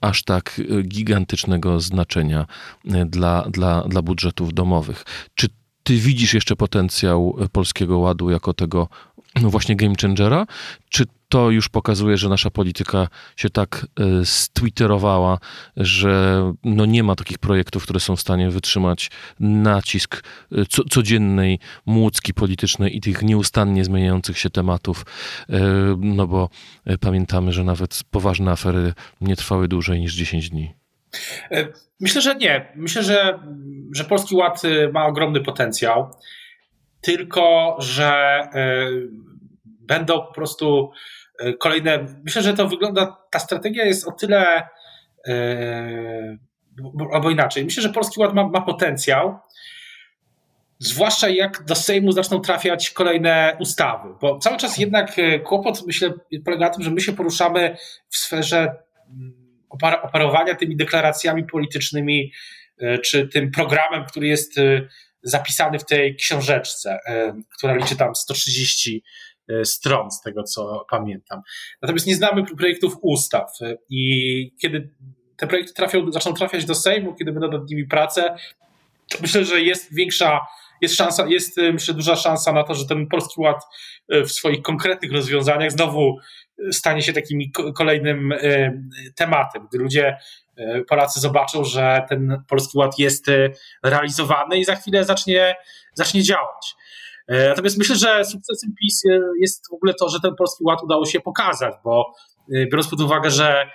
[0.00, 2.46] aż tak gigantycznego znaczenia
[3.06, 5.04] dla, dla, dla budżetów domowych.
[5.34, 5.48] Czy
[5.82, 8.88] ty widzisz jeszcze potencjał Polskiego Ładu jako tego
[9.40, 10.46] no właśnie game changera?
[10.88, 15.38] Czy to już pokazuje, że nasza polityka się tak e, stwitterowała,
[15.76, 21.58] że no nie ma takich projektów, które są w stanie wytrzymać nacisk e, co, codziennej
[21.86, 25.06] młódzki politycznej i tych nieustannie zmieniających się tematów,
[25.48, 25.60] e,
[25.98, 26.48] no bo
[27.00, 30.74] pamiętamy, że nawet poważne afery nie trwały dłużej niż 10 dni.
[32.00, 32.72] Myślę, że nie.
[32.76, 33.38] Myślę, że,
[33.94, 36.10] że Polski Ład ma ogromny potencjał,
[37.00, 38.12] tylko że
[39.80, 40.90] będą po prostu
[41.58, 42.06] kolejne.
[42.24, 44.68] Myślę, że to wygląda, ta strategia jest o tyle,
[45.28, 46.36] e,
[47.12, 47.64] albo inaczej.
[47.64, 49.38] Myślę, że Polski Ład ma, ma potencjał.
[50.78, 56.12] zwłaszcza jak do Sejmu zaczną trafiać kolejne ustawy, bo cały czas jednak kłopot, myślę,
[56.44, 57.76] polega na tym, że my się poruszamy
[58.08, 58.74] w sferze
[59.10, 59.34] mm,
[60.02, 62.32] operowania tymi deklaracjami politycznymi,
[63.04, 64.54] czy tym programem, który jest
[65.22, 66.98] zapisany w tej książeczce,
[67.56, 69.31] która liczy tam 130 E,
[69.64, 71.42] stron, z tego co pamiętam.
[71.82, 73.50] Natomiast nie znamy projektów ustaw
[73.90, 74.90] i kiedy
[75.36, 78.36] te projekty trafią, zaczną trafiać do Sejmu, kiedy będą nad nimi prace,
[79.20, 80.40] myślę, że jest większa,
[80.80, 83.62] jest szansa, jest e, myślę duża szansa na to, że ten Polski Ład
[84.08, 86.16] e, w swoich konkretnych rozwiązaniach znowu
[86.72, 87.40] stanie się takim
[87.74, 88.34] kolejnym
[89.16, 90.16] tematem, gdy ludzie,
[90.88, 93.26] Polacy zobaczą, że ten Polski Ład jest
[93.84, 95.54] realizowany i za chwilę zacznie,
[95.94, 96.74] zacznie działać.
[97.28, 100.82] E, natomiast myślę, że sukcesem PiS e, jest w ogóle to, że ten Polski Ład
[100.82, 102.14] udało się pokazać, bo
[102.54, 103.70] e, biorąc pod uwagę, że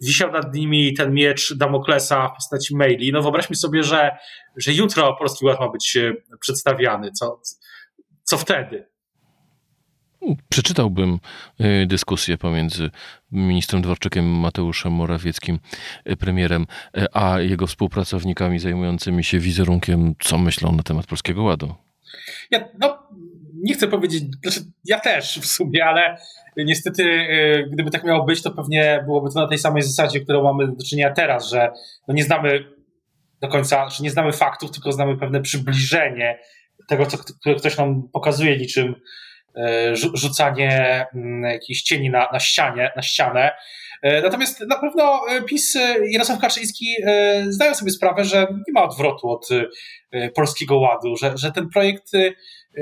[0.00, 4.16] wisiał nad nimi ten miecz Damoklesa w postaci maili, no wyobraźmy sobie, że,
[4.56, 5.98] że jutro Polski Ład ma być
[6.40, 7.12] przedstawiany.
[7.12, 7.40] Co,
[8.22, 8.86] co wtedy?
[10.48, 11.18] Przeczytałbym
[11.86, 12.90] dyskusję pomiędzy
[13.32, 15.58] ministrem Dworczykiem Mateuszem Morawieckim,
[16.18, 16.66] premierem,
[17.12, 21.74] a jego współpracownikami zajmującymi się wizerunkiem, co myślą na temat Polskiego Ładu.
[22.50, 23.08] Ja, no,
[23.62, 26.16] nie chcę powiedzieć, znaczy ja też w sumie, ale
[26.56, 30.42] niestety, y, gdyby tak miało być, to pewnie byłoby to na tej samej zasadzie, którą
[30.42, 31.70] mamy do czynienia teraz, że
[32.08, 32.64] no nie znamy
[33.40, 36.38] do końca, że nie znamy faktów, tylko znamy pewne przybliżenie
[36.88, 38.94] tego, co które ktoś nam pokazuje, niczym
[39.56, 43.50] y, rzucanie mm, jakichś cieni na, na, ścianie, na ścianę.
[44.04, 45.76] Y, natomiast na pewno PiS
[46.08, 46.86] i Jarosław Kaczyński
[47.48, 49.48] zdają sobie sprawę, że nie ma odwrotu od
[50.10, 52.32] E, Polskiego Ładu, że, że ten projekt e,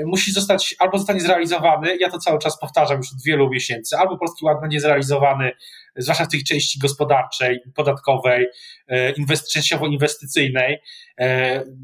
[0.05, 4.17] musi zostać albo zostanie zrealizowany, ja to cały czas powtarzam już od wielu miesięcy, albo
[4.17, 5.51] Polski Ład będzie zrealizowany,
[5.95, 8.47] zwłaszcza w tej części gospodarczej, podatkowej,
[8.87, 9.13] e,
[9.53, 10.77] częściowo-inwestycyjnej,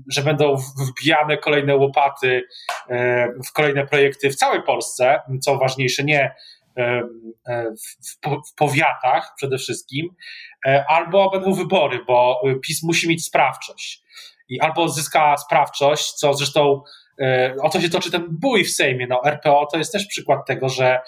[0.08, 2.44] że będą wbijane kolejne łopaty
[3.48, 6.32] w kolejne projekty w całej Polsce, co ważniejsze, nie
[8.48, 10.10] w, powiatach przede wszystkim,
[10.88, 14.04] albo będą wybory, bo PiS musi mieć sprawczość
[14.50, 16.82] i albo zyska sprawczość, co zresztą
[17.22, 19.08] e, o to się toczy ten bój w Sejmie.
[19.08, 21.02] No, RPO to jest też przykład tego, że e,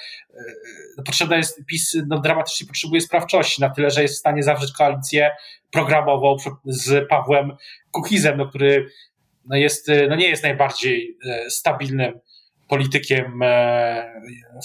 [1.06, 5.32] potrzebna jest, PiS no, dramatycznie potrzebuje sprawczości na tyle, że jest w stanie zawrzeć koalicję
[5.72, 7.52] programową z Pawłem
[7.92, 8.90] Kukizem, no, który
[9.46, 11.18] no, jest, e, no, nie jest najbardziej
[11.50, 12.20] stabilnym
[12.68, 13.40] politykiem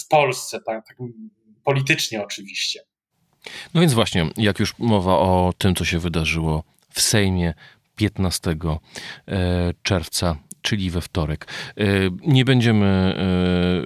[0.03, 0.97] w Polsce, tak, tak
[1.63, 2.79] politycznie oczywiście.
[3.73, 7.53] No więc właśnie, jak już mowa o tym, co się wydarzyło w Sejmie
[7.95, 11.47] 15 e, czerwca czyli we wtorek.
[11.77, 11.83] E,
[12.27, 13.15] nie będziemy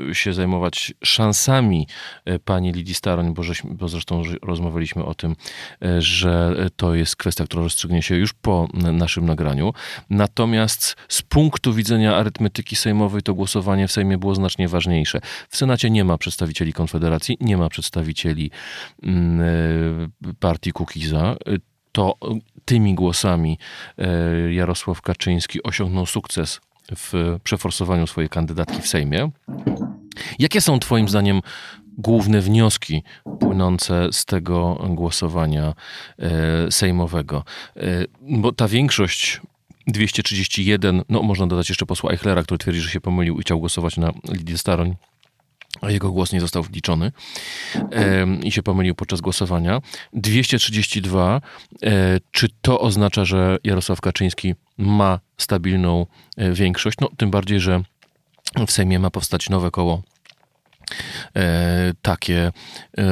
[0.10, 1.88] e, się zajmować szansami
[2.46, 5.36] pani Lidii Staroń, bo, żeśmy, bo zresztą rozmawialiśmy o tym,
[6.00, 9.74] że to jest kwestia, która rozstrzygnie się już po naszym nagraniu.
[10.10, 15.20] Natomiast z punktu widzenia arytmetyki sejmowej to głosowanie w Sejmie było znacznie ważniejsze.
[15.50, 18.52] W Senacie nie ma przedstawicieli Konfederacji, nie ma przedstawicieli
[19.04, 21.36] mm, partii Kukiza
[21.96, 22.18] to
[22.66, 23.58] tymi głosami
[23.98, 26.62] e, Jarosław Kaczyński osiągnął sukces
[26.96, 29.32] w przeforsowaniu swojej kandydatki w Sejmie.
[30.40, 31.42] Jakie są Twoim zdaniem
[31.98, 33.04] główne wnioski
[33.40, 35.74] płynące z tego głosowania
[36.20, 37.44] e, sejmowego?
[37.78, 37.82] E,
[38.22, 39.42] bo ta większość
[39.88, 43.98] 231, no można dodać jeszcze posła Eichlera, który twierdzi, że się pomylił i chciał głosować
[43.98, 44.96] na Lidię Staroń
[45.86, 47.12] a jego głos nie został wliczony
[48.44, 49.82] i się pomylił podczas głosowania.
[50.14, 51.42] 232.
[51.84, 56.06] E, czy to oznacza, że Jarosław Kaczyński ma stabilną
[56.38, 56.98] e, większość?
[57.02, 57.82] No, tym bardziej, że
[58.68, 60.02] w Sejmie ma powstać nowe koło
[61.36, 62.52] E, takie
[62.98, 63.04] e,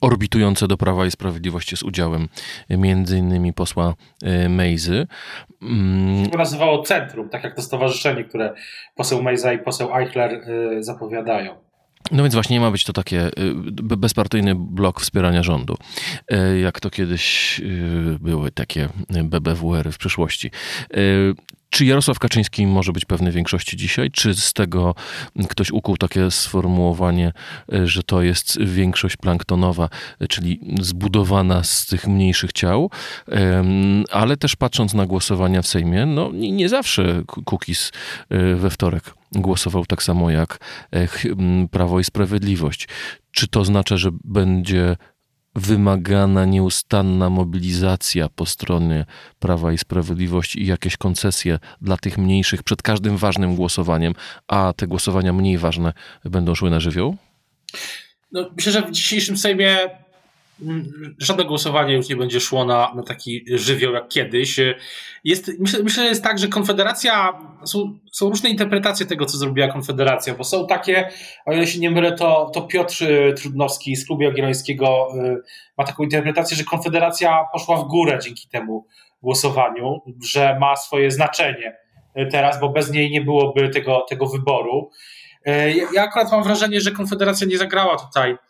[0.00, 2.28] orbitujące do Prawa i Sprawiedliwości z udziałem
[2.70, 5.06] między innymi posła e, Mejzy.
[5.62, 6.30] Mm.
[6.30, 8.54] To nazywało Centrum, tak jak to stowarzyszenie, które
[8.94, 10.40] poseł Mejza i poseł Eichler
[10.80, 11.65] zapowiadają.
[12.10, 13.54] No więc właśnie nie ma być to takie y,
[13.96, 15.76] bezpartyjny blok wspierania rządu,
[16.32, 18.88] y, jak to kiedyś y, były takie
[19.24, 20.50] BBWR-y w przyszłości.
[21.70, 24.10] Czy Jarosław Kaczyński może być pewny większości dzisiaj?
[24.10, 24.94] Czy z tego
[25.48, 27.32] ktoś ukuł takie sformułowanie,
[27.84, 29.88] że to jest większość planktonowa,
[30.28, 32.90] czyli zbudowana z tych mniejszych ciał?
[34.10, 37.92] Ale też patrząc na głosowania w Sejmie, no nie zawsze Kukiz
[38.56, 40.58] we wtorek głosował tak samo jak
[40.92, 41.08] e,
[41.70, 42.88] Prawo i Sprawiedliwość.
[43.30, 44.96] Czy to oznacza, że będzie
[45.56, 49.06] wymagana nieustanna mobilizacja po stronie
[49.38, 54.14] Prawa i Sprawiedliwości i jakieś koncesje dla tych mniejszych przed każdym ważnym głosowaniem,
[54.48, 55.92] a te głosowania mniej ważne
[56.24, 57.16] będą szły na żywioł?
[58.32, 59.78] No, myślę, że w dzisiejszym Sejmie
[61.18, 64.60] żadne głosowanie już nie będzie szło na, na taki żywioł jak kiedyś.
[65.24, 69.68] Jest, myślę, myślę, że jest tak, że Konfederacja, są, są różne interpretacje tego, co zrobiła
[69.68, 71.08] Konfederacja, bo są takie,
[71.46, 73.04] o ile się nie mylę, to, to Piotr
[73.36, 75.42] Trudnowski z Klubu Jagiellońskiego y,
[75.78, 78.86] ma taką interpretację, że Konfederacja poszła w górę dzięki temu
[79.22, 81.76] głosowaniu, że ma swoje znaczenie
[82.30, 84.90] teraz, bo bez niej nie byłoby tego, tego wyboru.
[85.48, 88.45] Y, ja akurat mam wrażenie, że Konfederacja nie zagrała tutaj Y,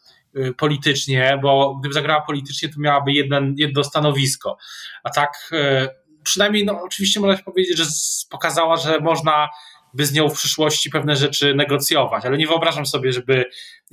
[0.57, 4.59] politycznie, bo gdyby zagrała politycznie, to miałaby jeden, jedno stanowisko.
[5.03, 5.89] A tak y,
[6.23, 7.85] przynajmniej, no oczywiście można powiedzieć, że
[8.31, 9.49] pokazała, że można
[9.95, 13.45] by z nią w przyszłości pewne rzeczy negocjować, ale nie wyobrażam sobie, żeby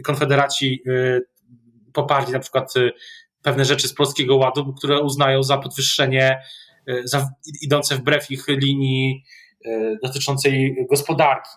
[0.04, 1.22] konfederaci y,
[1.94, 2.74] poparli na przykład
[3.42, 6.42] pewne rzeczy z Polskiego Ładu, które uznają za podwyższenie,
[7.04, 7.30] za
[7.62, 9.24] idące wbrew ich linii
[10.04, 11.50] dotyczącej gospodarki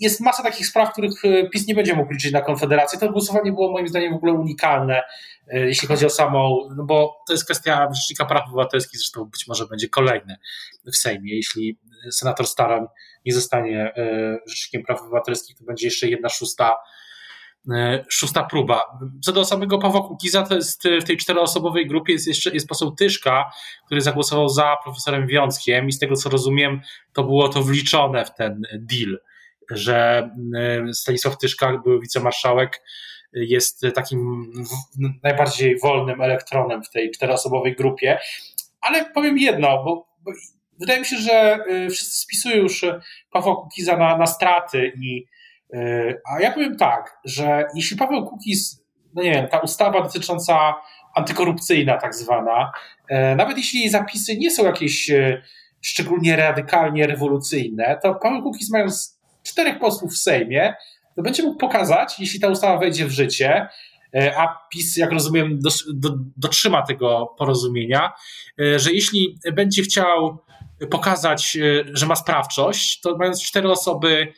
[0.00, 2.98] jest masa takich spraw, których e, PiS nie będzie mógł liczyć na Konfederację.
[2.98, 5.02] To głosowanie było moim zdaniem w ogóle unikalne,
[5.48, 9.46] e, jeśli chodzi o samą, no bo to jest kwestia Rzecznika Praw Obywatelskich, zresztą być
[9.48, 10.36] może będzie kolejne
[10.92, 11.36] w Sejmie.
[11.36, 11.78] Jeśli
[12.10, 12.86] senator Staran
[13.24, 16.76] nie zostanie e, Rzecznikiem Praw Obywatelskich, to będzie jeszcze jedna szósta
[18.08, 18.82] szósta próba.
[19.22, 22.90] Co do samego Pawła Kukiza, to jest w tej czteroosobowej grupie jest jeszcze jest poseł
[22.90, 23.50] Tyszka,
[23.86, 26.80] który zagłosował za profesorem Wiąckiem i z tego co rozumiem,
[27.12, 29.18] to było to wliczone w ten deal
[29.70, 30.30] że
[30.88, 32.82] y, Stanisław Tyszka, był wicemarszałek,
[33.32, 34.52] jest takim
[35.22, 38.18] najbardziej wolnym elektronem w tej czteroosobowej grupie.
[38.80, 40.32] Ale powiem jedno, bo, bo
[40.80, 42.84] wydaje mi się, że y, wszyscy spisują już
[43.30, 45.26] Pawła Kukiza na, na straty i
[45.74, 50.74] y, a ja powiem tak, że jeśli Paweł Kukiz, no nie wiem, ta ustawa dotycząca
[51.14, 52.72] antykorupcyjna tak zwana,
[53.36, 55.10] nawet jeśli jej zapisy nie są jakieś
[55.80, 59.15] szczególnie radykalnie rewolucyjne, to Paweł Kukiz mając
[59.46, 60.74] czterech posłów w Sejmie,
[61.16, 63.68] to będzie mógł pokazać, jeśli ta ustawa wejdzie w życie,
[64.14, 68.12] e, a PiS, jak rozumiem, do, do, dotrzyma tego porozumienia,
[68.60, 70.38] e, że jeśli będzie chciał
[70.90, 74.32] pokazać, e, że ma sprawczość, to mając cztery osoby,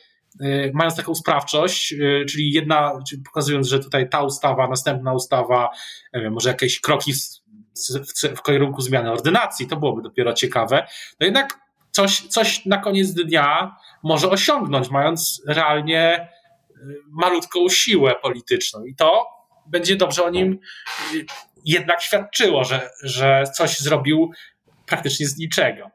[0.73, 1.95] mając taką sprawczość,
[2.29, 5.69] czyli jedna, czyli pokazując, że tutaj ta ustawa, następna ustawa,
[6.13, 11.25] wiem, może jakieś kroki w, w, w kierunku zmiany ordynacji, to byłoby dopiero ciekawe, to
[11.25, 11.59] jednak
[11.99, 16.29] coś, coś na koniec dnia może osiągnąć, mając realnie
[16.69, 18.85] y, malutką siłę polityczną.
[18.85, 19.27] I to
[19.67, 20.59] będzie dobrze o nim
[21.13, 21.25] y,
[21.65, 24.31] jednak świadczyło, że, że coś zrobił
[24.85, 25.89] praktycznie z niczego.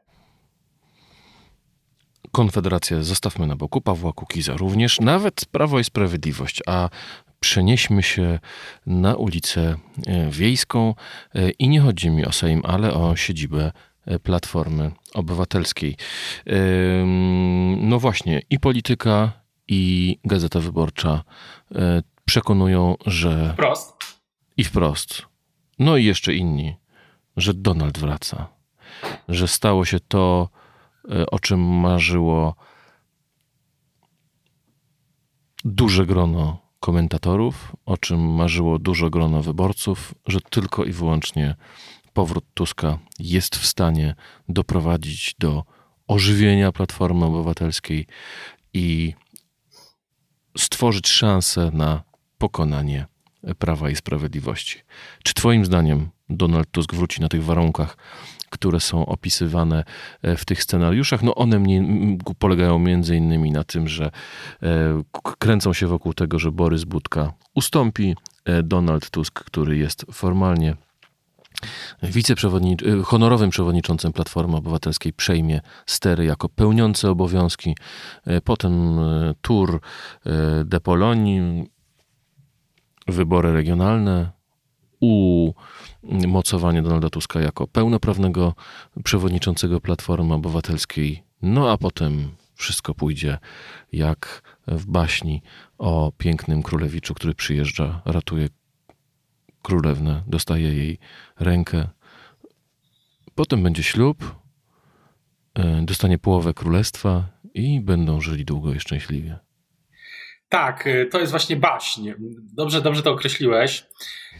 [2.31, 6.89] Konfederację zostawmy na boku, Pawła Kukiza również, nawet Prawo i Sprawiedliwość, a
[7.39, 8.39] przenieśmy się
[8.85, 9.75] na ulicę
[10.07, 10.95] y, Wiejską
[11.59, 13.71] i nie chodzi mi o Sejm, ale o siedzibę
[14.23, 15.97] Platformy Obywatelskiej.
[17.77, 19.31] No właśnie, i polityka,
[19.67, 21.23] i Gazeta Wyborcza
[21.75, 23.53] e, przekonują, że.
[23.53, 23.95] Wprost.
[24.57, 25.21] I wprost.
[25.79, 26.75] No i jeszcze inni,
[27.37, 28.47] że Donald wraca.
[29.29, 30.49] Że stało się to,
[31.11, 32.55] e, o czym marzyło
[35.65, 41.55] duże grono komentatorów, o czym marzyło duże grono wyborców, że tylko i wyłącznie
[42.15, 44.15] powrót Tuska jest w stanie
[44.49, 45.63] doprowadzić do
[46.07, 48.07] ożywienia Platformy Obywatelskiej
[48.73, 49.13] i
[50.57, 52.03] stworzyć szansę na
[52.37, 53.05] pokonanie
[53.59, 54.81] Prawa i Sprawiedliwości.
[55.23, 57.97] Czy Twoim zdaniem Donald Tusk wróci na tych warunkach,
[58.49, 59.83] które są opisywane
[60.21, 61.23] e, w tych scenariuszach?
[61.23, 61.83] No one mnie,
[62.39, 64.11] polegają między innymi na tym, że
[64.63, 65.03] e,
[65.39, 70.75] kręcą się wokół tego, że Borys Budka ustąpi, e, Donald Tusk, który jest formalnie
[72.03, 77.75] Wiceprzewodnicz- y, honorowym przewodniczącym Platformy Obywatelskiej przejmie stery jako pełniący obowiązki.
[78.27, 79.81] Y, potem y, tur
[80.65, 81.69] de Polonii,
[83.07, 84.31] wybory regionalne,
[86.01, 88.53] umocowanie Donalda Tuska jako pełnoprawnego
[89.03, 91.23] przewodniczącego Platformy Obywatelskiej.
[91.41, 93.37] No a potem wszystko pójdzie
[93.91, 95.41] jak w baśni
[95.77, 98.49] o pięknym królewiczu, który przyjeżdża, ratuje
[99.65, 100.99] królewnę, dostaje jej
[101.39, 101.87] rękę.
[103.35, 104.35] Potem będzie ślub,
[105.55, 107.23] e, dostanie połowę królestwa
[107.53, 109.39] i będą żyli długo i szczęśliwie.
[110.49, 112.11] Tak, e, to jest właśnie baśń.
[112.53, 113.85] Dobrze, dobrze to określiłeś,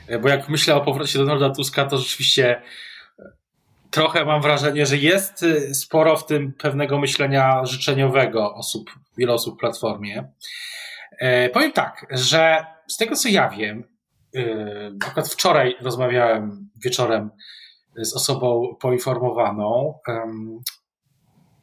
[0.08, 2.62] e, bo jak myślę o powrocie Donalda Tuska, to rzeczywiście
[3.92, 9.60] trochę mam wrażenie, że jest sporo w tym pewnego myślenia życzeniowego osób, wiele osób w
[9.60, 10.32] Platformie.
[11.54, 13.84] Powiem tak, że z tego co ja wiem,
[14.36, 17.30] Yy, przykład wczoraj rozmawiałem wieczorem
[17.98, 20.00] z osobą poinformowaną,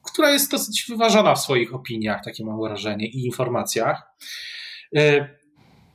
[0.03, 4.03] która jest dosyć wyważona w swoich opiniach, takie mam wrażenie, i informacjach.
[4.93, 5.39] Yy,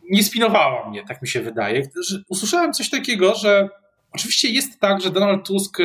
[0.09, 1.81] nie spinowała mnie, tak mi się wydaje.
[2.29, 3.69] Usłyszałem coś takiego, że
[4.11, 5.77] oczywiście jest tak, że Donald Tusk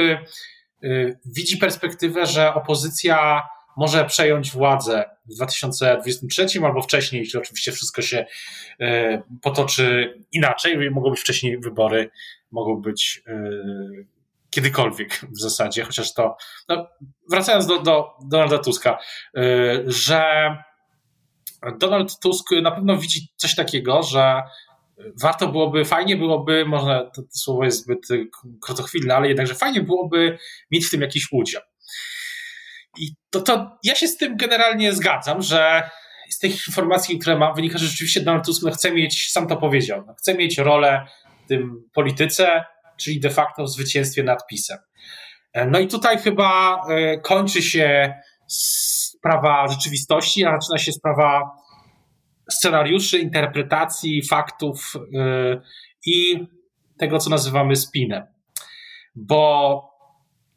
[1.24, 3.42] widzi perspektywę, że opozycja
[3.76, 8.26] może przejąć władzę w 2023 albo wcześniej, jeśli oczywiście wszystko się
[8.80, 10.90] e, potoczy inaczej.
[10.90, 12.10] Mogą być wcześniej wybory,
[12.50, 13.50] mogą być e,
[14.50, 16.36] kiedykolwiek w zasadzie, chociaż to,
[16.68, 16.86] no,
[17.30, 18.98] wracając do, do Donalda Tuska,
[19.36, 19.42] e,
[19.86, 20.22] że
[21.78, 24.42] Donald Tusk na pewno widzi coś takiego, że
[25.22, 28.08] warto byłoby, fajnie byłoby, może to, to słowo jest zbyt
[28.60, 30.38] krótkochwilne, ale jednakże fajnie byłoby
[30.70, 31.62] mieć w tym jakiś udział.
[32.98, 35.90] I to, to ja się z tym generalnie zgadzam, że
[36.30, 39.56] z tych informacji, które mam, wynika, że rzeczywiście Donald Tusk no, chce mieć, sam to
[39.56, 41.06] powiedział, no, chce mieć rolę
[41.44, 42.64] w tym polityce,
[42.96, 44.78] czyli de facto w zwycięstwie nad PiSem.
[45.70, 48.14] No i tutaj chyba e, kończy się
[48.46, 51.50] sprawa rzeczywistości, a zaczyna się sprawa
[52.50, 55.60] scenariuszy, interpretacji, faktów e,
[56.06, 56.46] i
[56.98, 58.26] tego, co nazywamy spinem.
[59.14, 59.91] Bo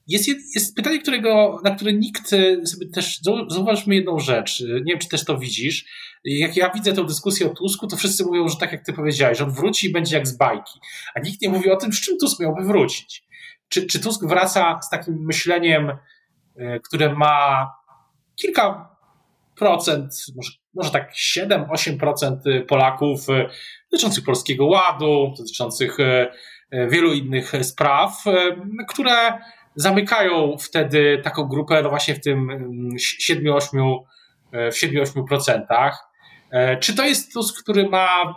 [0.08, 3.20] jest, jest pytanie, którego, na które nikt e, sobie też.
[3.48, 4.60] Zauważmy jedną rzecz.
[4.60, 5.86] Nie wiem, czy też to widzisz.
[6.24, 9.38] Jak ja widzę tę dyskusję o Tusku, to wszyscy mówią, że tak jak ty powiedziałeś,
[9.38, 10.80] że on wróci i będzie jak z bajki.
[11.16, 13.24] A nikt nie mówi o tym, z czym Tusk miałby wrócić.
[13.70, 15.92] Czy, czy Tusk wraca z takim myśleniem,
[16.56, 17.72] e, które ma
[18.36, 18.96] kilka
[19.56, 23.50] procent, może, może tak 7-8% Polaków e,
[23.92, 25.98] dotyczących polskiego ładu, dotyczących
[26.90, 28.24] wielu innych spraw,
[28.90, 29.40] które
[29.76, 32.50] zamykają wtedy taką grupę no właśnie w tym
[33.30, 34.00] 7-8%.
[34.56, 35.92] E, w 7-8%.
[36.52, 38.36] E, czy to jest Tusk, który ma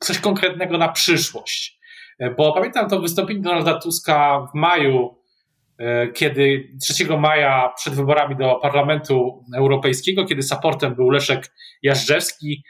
[0.00, 1.78] coś konkretnego na przyszłość?
[2.18, 5.16] E, bo pamiętam to wystąpienie Donalda Tuska w maju,
[6.14, 12.64] kiedy 3 maja przed wyborami do Parlamentu Europejskiego, kiedy supportem był Leszek Jażdżewski,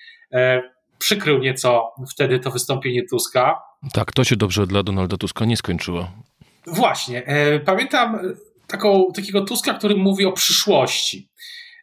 [0.98, 3.62] przykrył nieco wtedy to wystąpienie Tuska.
[3.92, 6.08] Tak, to się dobrze dla Donalda Tuska nie skończyło.
[6.66, 7.26] Właśnie.
[7.26, 8.18] E, pamiętam
[8.66, 11.30] taką, takiego Tuska, który mówi o przyszłości,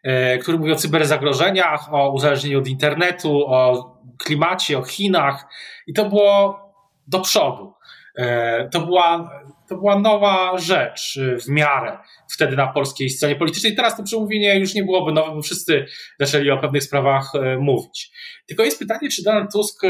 [0.03, 5.45] e, który mówi o cyberzagrożeniach, o uzależnieniu od internetu, o klimacie, o Chinach
[5.87, 6.59] i to było
[7.07, 7.73] do przodu.
[8.17, 9.29] E, to była,
[9.69, 11.97] to była nowa rzecz w miarę
[12.29, 13.75] wtedy na polskiej scenie politycznej.
[13.75, 15.85] Teraz to przemówienie już nie byłoby nowe, bo wszyscy
[16.19, 18.11] zaczęli o pewnych sprawach mówić.
[18.47, 19.81] Tylko jest pytanie, czy Donald Tusk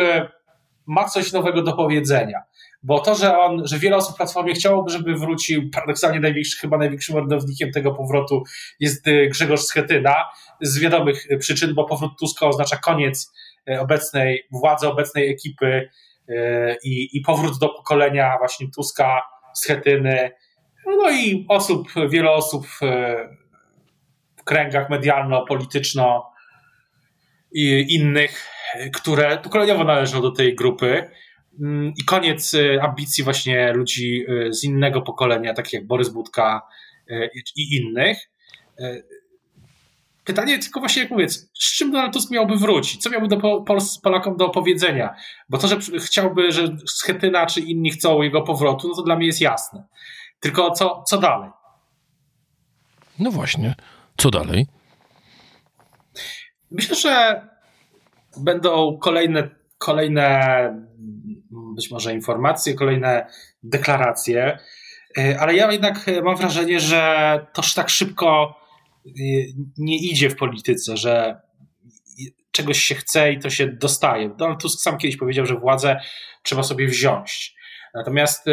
[0.85, 2.43] ma coś nowego do powiedzenia
[2.83, 6.77] bo to, że on, że wiele osób w Platformie chciałoby, żeby wrócił, paradoksalnie największy, chyba
[6.77, 8.43] największym orędownikiem tego powrotu
[8.79, 10.15] jest y, Grzegorz Schetyna,
[10.61, 13.33] z wiadomych y, przyczyn, bo powrót Tuska oznacza koniec
[13.69, 15.89] y, obecnej władzy, obecnej ekipy
[16.83, 19.21] i, i powrót do pokolenia właśnie Tuska,
[19.53, 20.31] Schetyny,
[20.85, 26.31] no i osób, wiele osób w kręgach medialno-polityczno
[27.51, 28.47] i innych,
[28.93, 31.09] które pokoleniowo należą do tej grupy.
[31.59, 36.61] Mm, I koniec y, ambicji właśnie ludzi y, z innego pokolenia, takich jak Borys Budka
[37.09, 38.17] y, i innych.
[40.23, 43.01] Pytanie tylko właśnie, jak mówię, z czym Donald Tusk miałby wrócić?
[43.01, 45.15] Co miałby do Pols Polakom do opowiedzenia?
[45.49, 49.27] Bo to, że chciałby, że Schetyna czy inni chcą jego powrotu, no to dla mnie
[49.27, 49.83] jest jasne.
[50.39, 51.49] Tylko co, co dalej?
[53.19, 53.75] No właśnie,
[54.17, 54.67] co dalej?
[56.71, 57.47] Myślę, że
[58.37, 60.25] będą kolejne, kolejne
[61.75, 63.27] być może informacje, kolejne
[63.63, 64.59] deklaracje,
[65.17, 68.55] e, ale ja jednak e, mam wrażenie, że toż tak szybko
[69.05, 69.09] e,
[69.77, 71.41] nie idzie w polityce, że
[72.51, 74.29] czegoś się chce i to się dostaje.
[74.29, 75.99] Donald Tusk sam kiedyś powiedział, że władzę
[76.43, 77.55] trzeba sobie wziąć.
[77.93, 78.45] Natomiast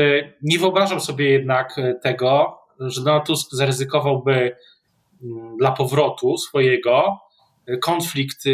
[0.43, 4.57] nie wyobrażam sobie jednak tego, że Donald Tusk zaryzykowałby
[5.23, 7.19] mm, dla powrotu swojego
[7.83, 8.45] konflikt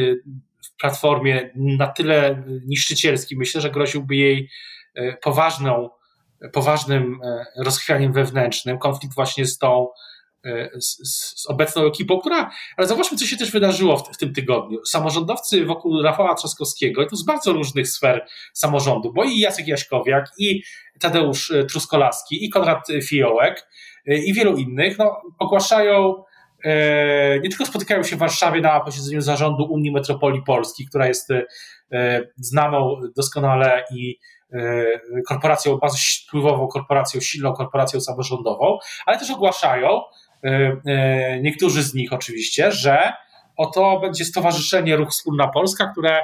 [0.81, 4.51] platformie na tyle niszczycielski, myślę, że groziłby jej
[4.95, 5.91] e, poważną,
[6.53, 9.89] poważnym e, rozchwianiem wewnętrznym, konflikt właśnie z tą
[10.45, 10.97] e, z,
[11.43, 14.79] z, obecną ekipą, która, ale zobaczmy, co się też wydarzyło w, w, tym tygodniu.
[14.85, 20.31] Samorządowcy wokół Rafała Trzaskowskiego, i to z bardzo różnych sfer samorządu, bo i Jacek Jaśkowiak,
[20.39, 20.62] i
[21.01, 23.68] Tadeusz Truskolaski, i Konrad Fiołek,
[24.07, 26.24] i wielu innych, no, ogłaszają
[27.43, 32.21] nie tylko spotykają się w Warszawie na posiedzeniu zarządu Unii Metropolii Polski, która jest e,
[32.37, 34.19] znaną doskonale i
[34.53, 34.85] e,
[35.29, 35.99] korporacją bardzo
[36.29, 40.01] wpływową, korporacją silną, korporacją samorządową, ale też ogłaszają,
[41.43, 43.12] niektórzy z nich oczywiście, że
[43.57, 46.21] oto będzie Stowarzyszenie Ruch Wspólna Polska, które,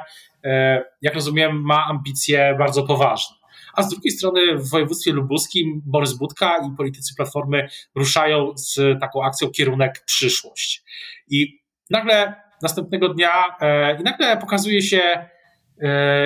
[1.02, 3.41] jak rozumiem, ma ambicje bardzo poważne
[3.76, 9.24] a z drugiej strony w województwie lubuskim Borys Budka i politycy Platformy ruszają z taką
[9.24, 10.82] akcją kierunek przyszłość.
[11.30, 11.60] I
[11.90, 15.00] nagle następnego dnia e, i nagle pokazuje się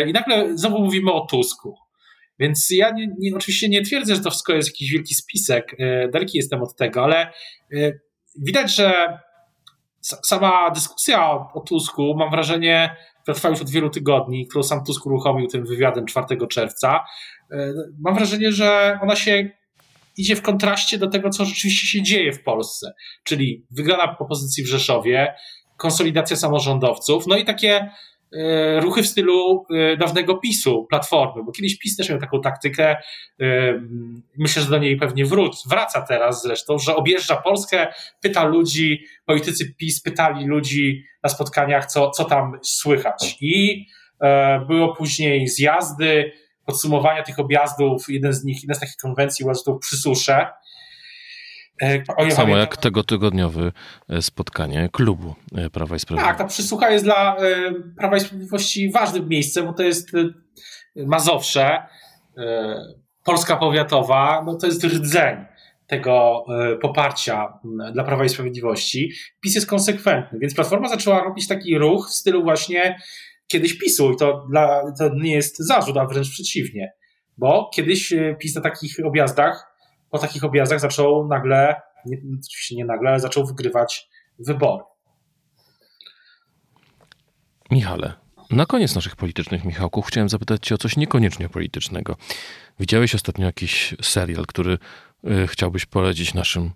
[0.07, 1.77] i nagle znowu mówimy o Tusku.
[2.39, 5.77] Więc ja nie, nie, oczywiście nie twierdzę, że to wszystko jest jakiś wielki spisek,
[6.13, 7.33] daleki jestem od tego, ale
[8.39, 9.19] widać, że
[10.01, 14.85] sama dyskusja o, o Tusku, mam wrażenie, która trwa już od wielu tygodni, którą sam
[14.85, 17.05] Tusk uruchomił tym wywiadem 4 czerwca,
[17.99, 19.51] mam wrażenie, że ona się
[20.17, 22.93] idzie w kontraście do tego, co rzeczywiście się dzieje w Polsce,
[23.25, 25.35] czyli wygrana propozycji w Rzeszowie,
[25.77, 27.91] konsolidacja samorządowców, no i takie e,
[28.81, 32.97] ruchy w stylu e, dawnego PiSu, Platformy, bo kiedyś PiS też miał taką taktykę,
[33.41, 33.47] e,
[34.39, 37.87] myślę, że do niej pewnie wróć, wraca teraz zresztą, że objeżdża Polskę,
[38.21, 43.87] pyta ludzi, politycy PiS pytali ludzi na spotkaniach, co, co tam słychać i
[44.67, 46.33] było później zjazdy,
[46.67, 50.47] podsumowania tych objazdów, jeden z nich, jedna z takich konwencji była zresztą przy susze.
[51.81, 53.73] E, samo jak tego tygodniowe
[54.21, 56.39] spotkanie klubu e, Prawa i Sprawiedliwości.
[56.39, 60.11] Tak, ta przysłucha jest dla e, Prawa i Sprawiedliwości ważnym miejscem, bo to jest
[60.97, 61.83] Mazowsze,
[63.25, 65.37] Polska Powiatowa, no to jest rdzeń
[65.87, 66.45] tego
[66.81, 67.59] poparcia
[67.93, 69.13] dla Prawa i Sprawiedliwości.
[69.41, 72.99] PiS jest konsekwentny, więc Platforma zaczęła robić taki ruch w stylu właśnie
[73.47, 76.93] kiedyś PiSu i to, dla, to nie jest zarzut, a wręcz przeciwnie,
[77.39, 79.76] bo kiedyś e, PiS na takich objazdach,
[80.11, 84.85] po takich objazdach zaczął nagle, nie, oczywiście nie nagle, ale zaczął wygrywać wybory.
[87.71, 88.13] Michale,
[88.51, 92.17] na koniec naszych politycznych Michałków chciałem zapytać Cię o coś niekoniecznie politycznego.
[92.81, 94.79] Widziałeś ostatnio jakiś serial, który
[95.25, 96.71] y, chciałbyś polecić naszym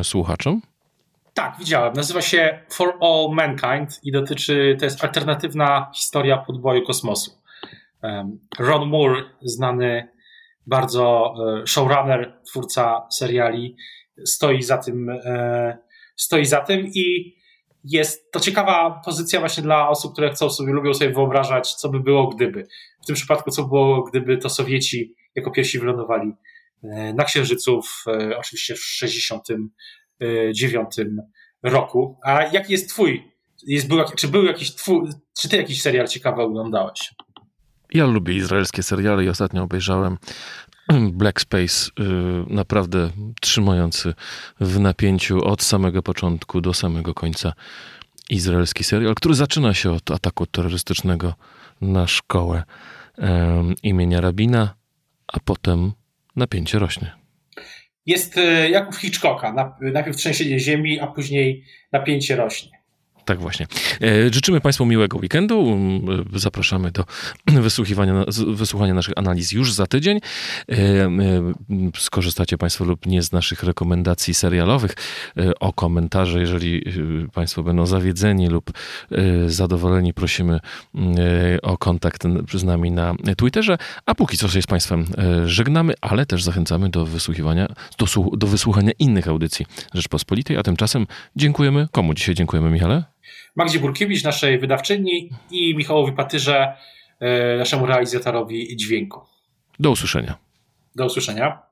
[0.00, 0.62] y, słuchaczom?
[1.34, 1.92] Tak, widziałem.
[1.92, 7.30] Nazywa się For All Mankind i dotyczy, to jest alternatywna historia podboju kosmosu.
[8.58, 10.08] Ron Moore, znany
[10.66, 13.76] bardzo e, showrunner, twórca seriali,
[14.24, 15.78] stoi za tym, e,
[16.16, 17.34] stoi za tym i
[17.84, 22.00] jest to ciekawa pozycja właśnie dla osób, które chcą sobie, lubią sobie wyobrażać, co by
[22.00, 22.66] było gdyby.
[23.02, 26.32] W tym przypadku, co było gdyby to Sowieci jako pierwsi wylądowali
[26.82, 28.04] e, na Księżycu, w,
[28.38, 29.46] oczywiście w 60
[30.20, 30.96] 2009
[31.62, 32.18] roku.
[32.22, 33.32] A jaki jest twój?
[33.66, 35.08] Jest, był, czy był jakiś twój,
[35.40, 37.14] czy ty jakiś serial ciekawy oglądałeś?
[37.94, 40.18] Ja lubię izraelskie seriale i ostatnio obejrzałem
[41.12, 44.14] Black Space, y, naprawdę trzymający
[44.60, 47.52] w napięciu od samego początku do samego końca
[48.30, 51.34] izraelski serial, który zaczyna się od ataku terrorystycznego
[51.80, 52.62] na szkołę
[53.82, 54.74] imienia Rabina,
[55.32, 55.92] a potem
[56.36, 57.24] napięcie rośnie
[58.06, 59.76] jest e, jak u Hitchcocka.
[59.80, 62.83] Najpierw trzęsienie ziemi, a później napięcie rośnie.
[63.24, 63.66] Tak właśnie.
[64.02, 65.72] E, życzymy Państwu miłego weekendu.
[65.72, 67.04] Mm, zapraszamy do
[67.62, 70.20] wysłuchiwania, wysłuchania naszych analiz już za tydzień.
[70.68, 70.76] E,
[71.96, 74.94] skorzystacie Państwo lub nie z naszych rekomendacji serialowych.
[75.60, 76.84] O komentarze, jeżeli
[77.34, 78.70] Państwo będą zawiedzeni lub
[79.46, 80.60] zadowoleni, prosimy
[81.62, 83.78] o kontakt z nami na Twitterze.
[84.06, 85.04] A póki co się z Państwem
[85.46, 87.66] żegnamy, ale też zachęcamy do wysłuchiwania,
[87.98, 88.06] do,
[88.36, 90.56] do wysłuchania innych audycji Rzeczpospolitej.
[90.56, 91.06] A tymczasem
[91.36, 91.88] dziękujemy.
[91.92, 93.13] Komu dzisiaj dziękujemy, Michale?
[93.56, 96.76] Magdzie Burkiewicz, naszej wydawczyni i Michałowi Patyrze,
[97.20, 99.20] e, naszemu realizatorowi dźwięku.
[99.78, 100.38] Do usłyszenia.
[100.94, 101.62] Do usłyszenia.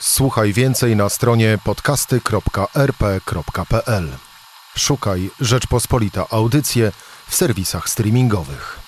[0.00, 4.08] Słuchaj więcej na stronie podcasty.rp.pl.
[4.76, 6.92] Szukaj Rzeczpospolita Audycje
[7.28, 8.83] w serwisach streamingowych.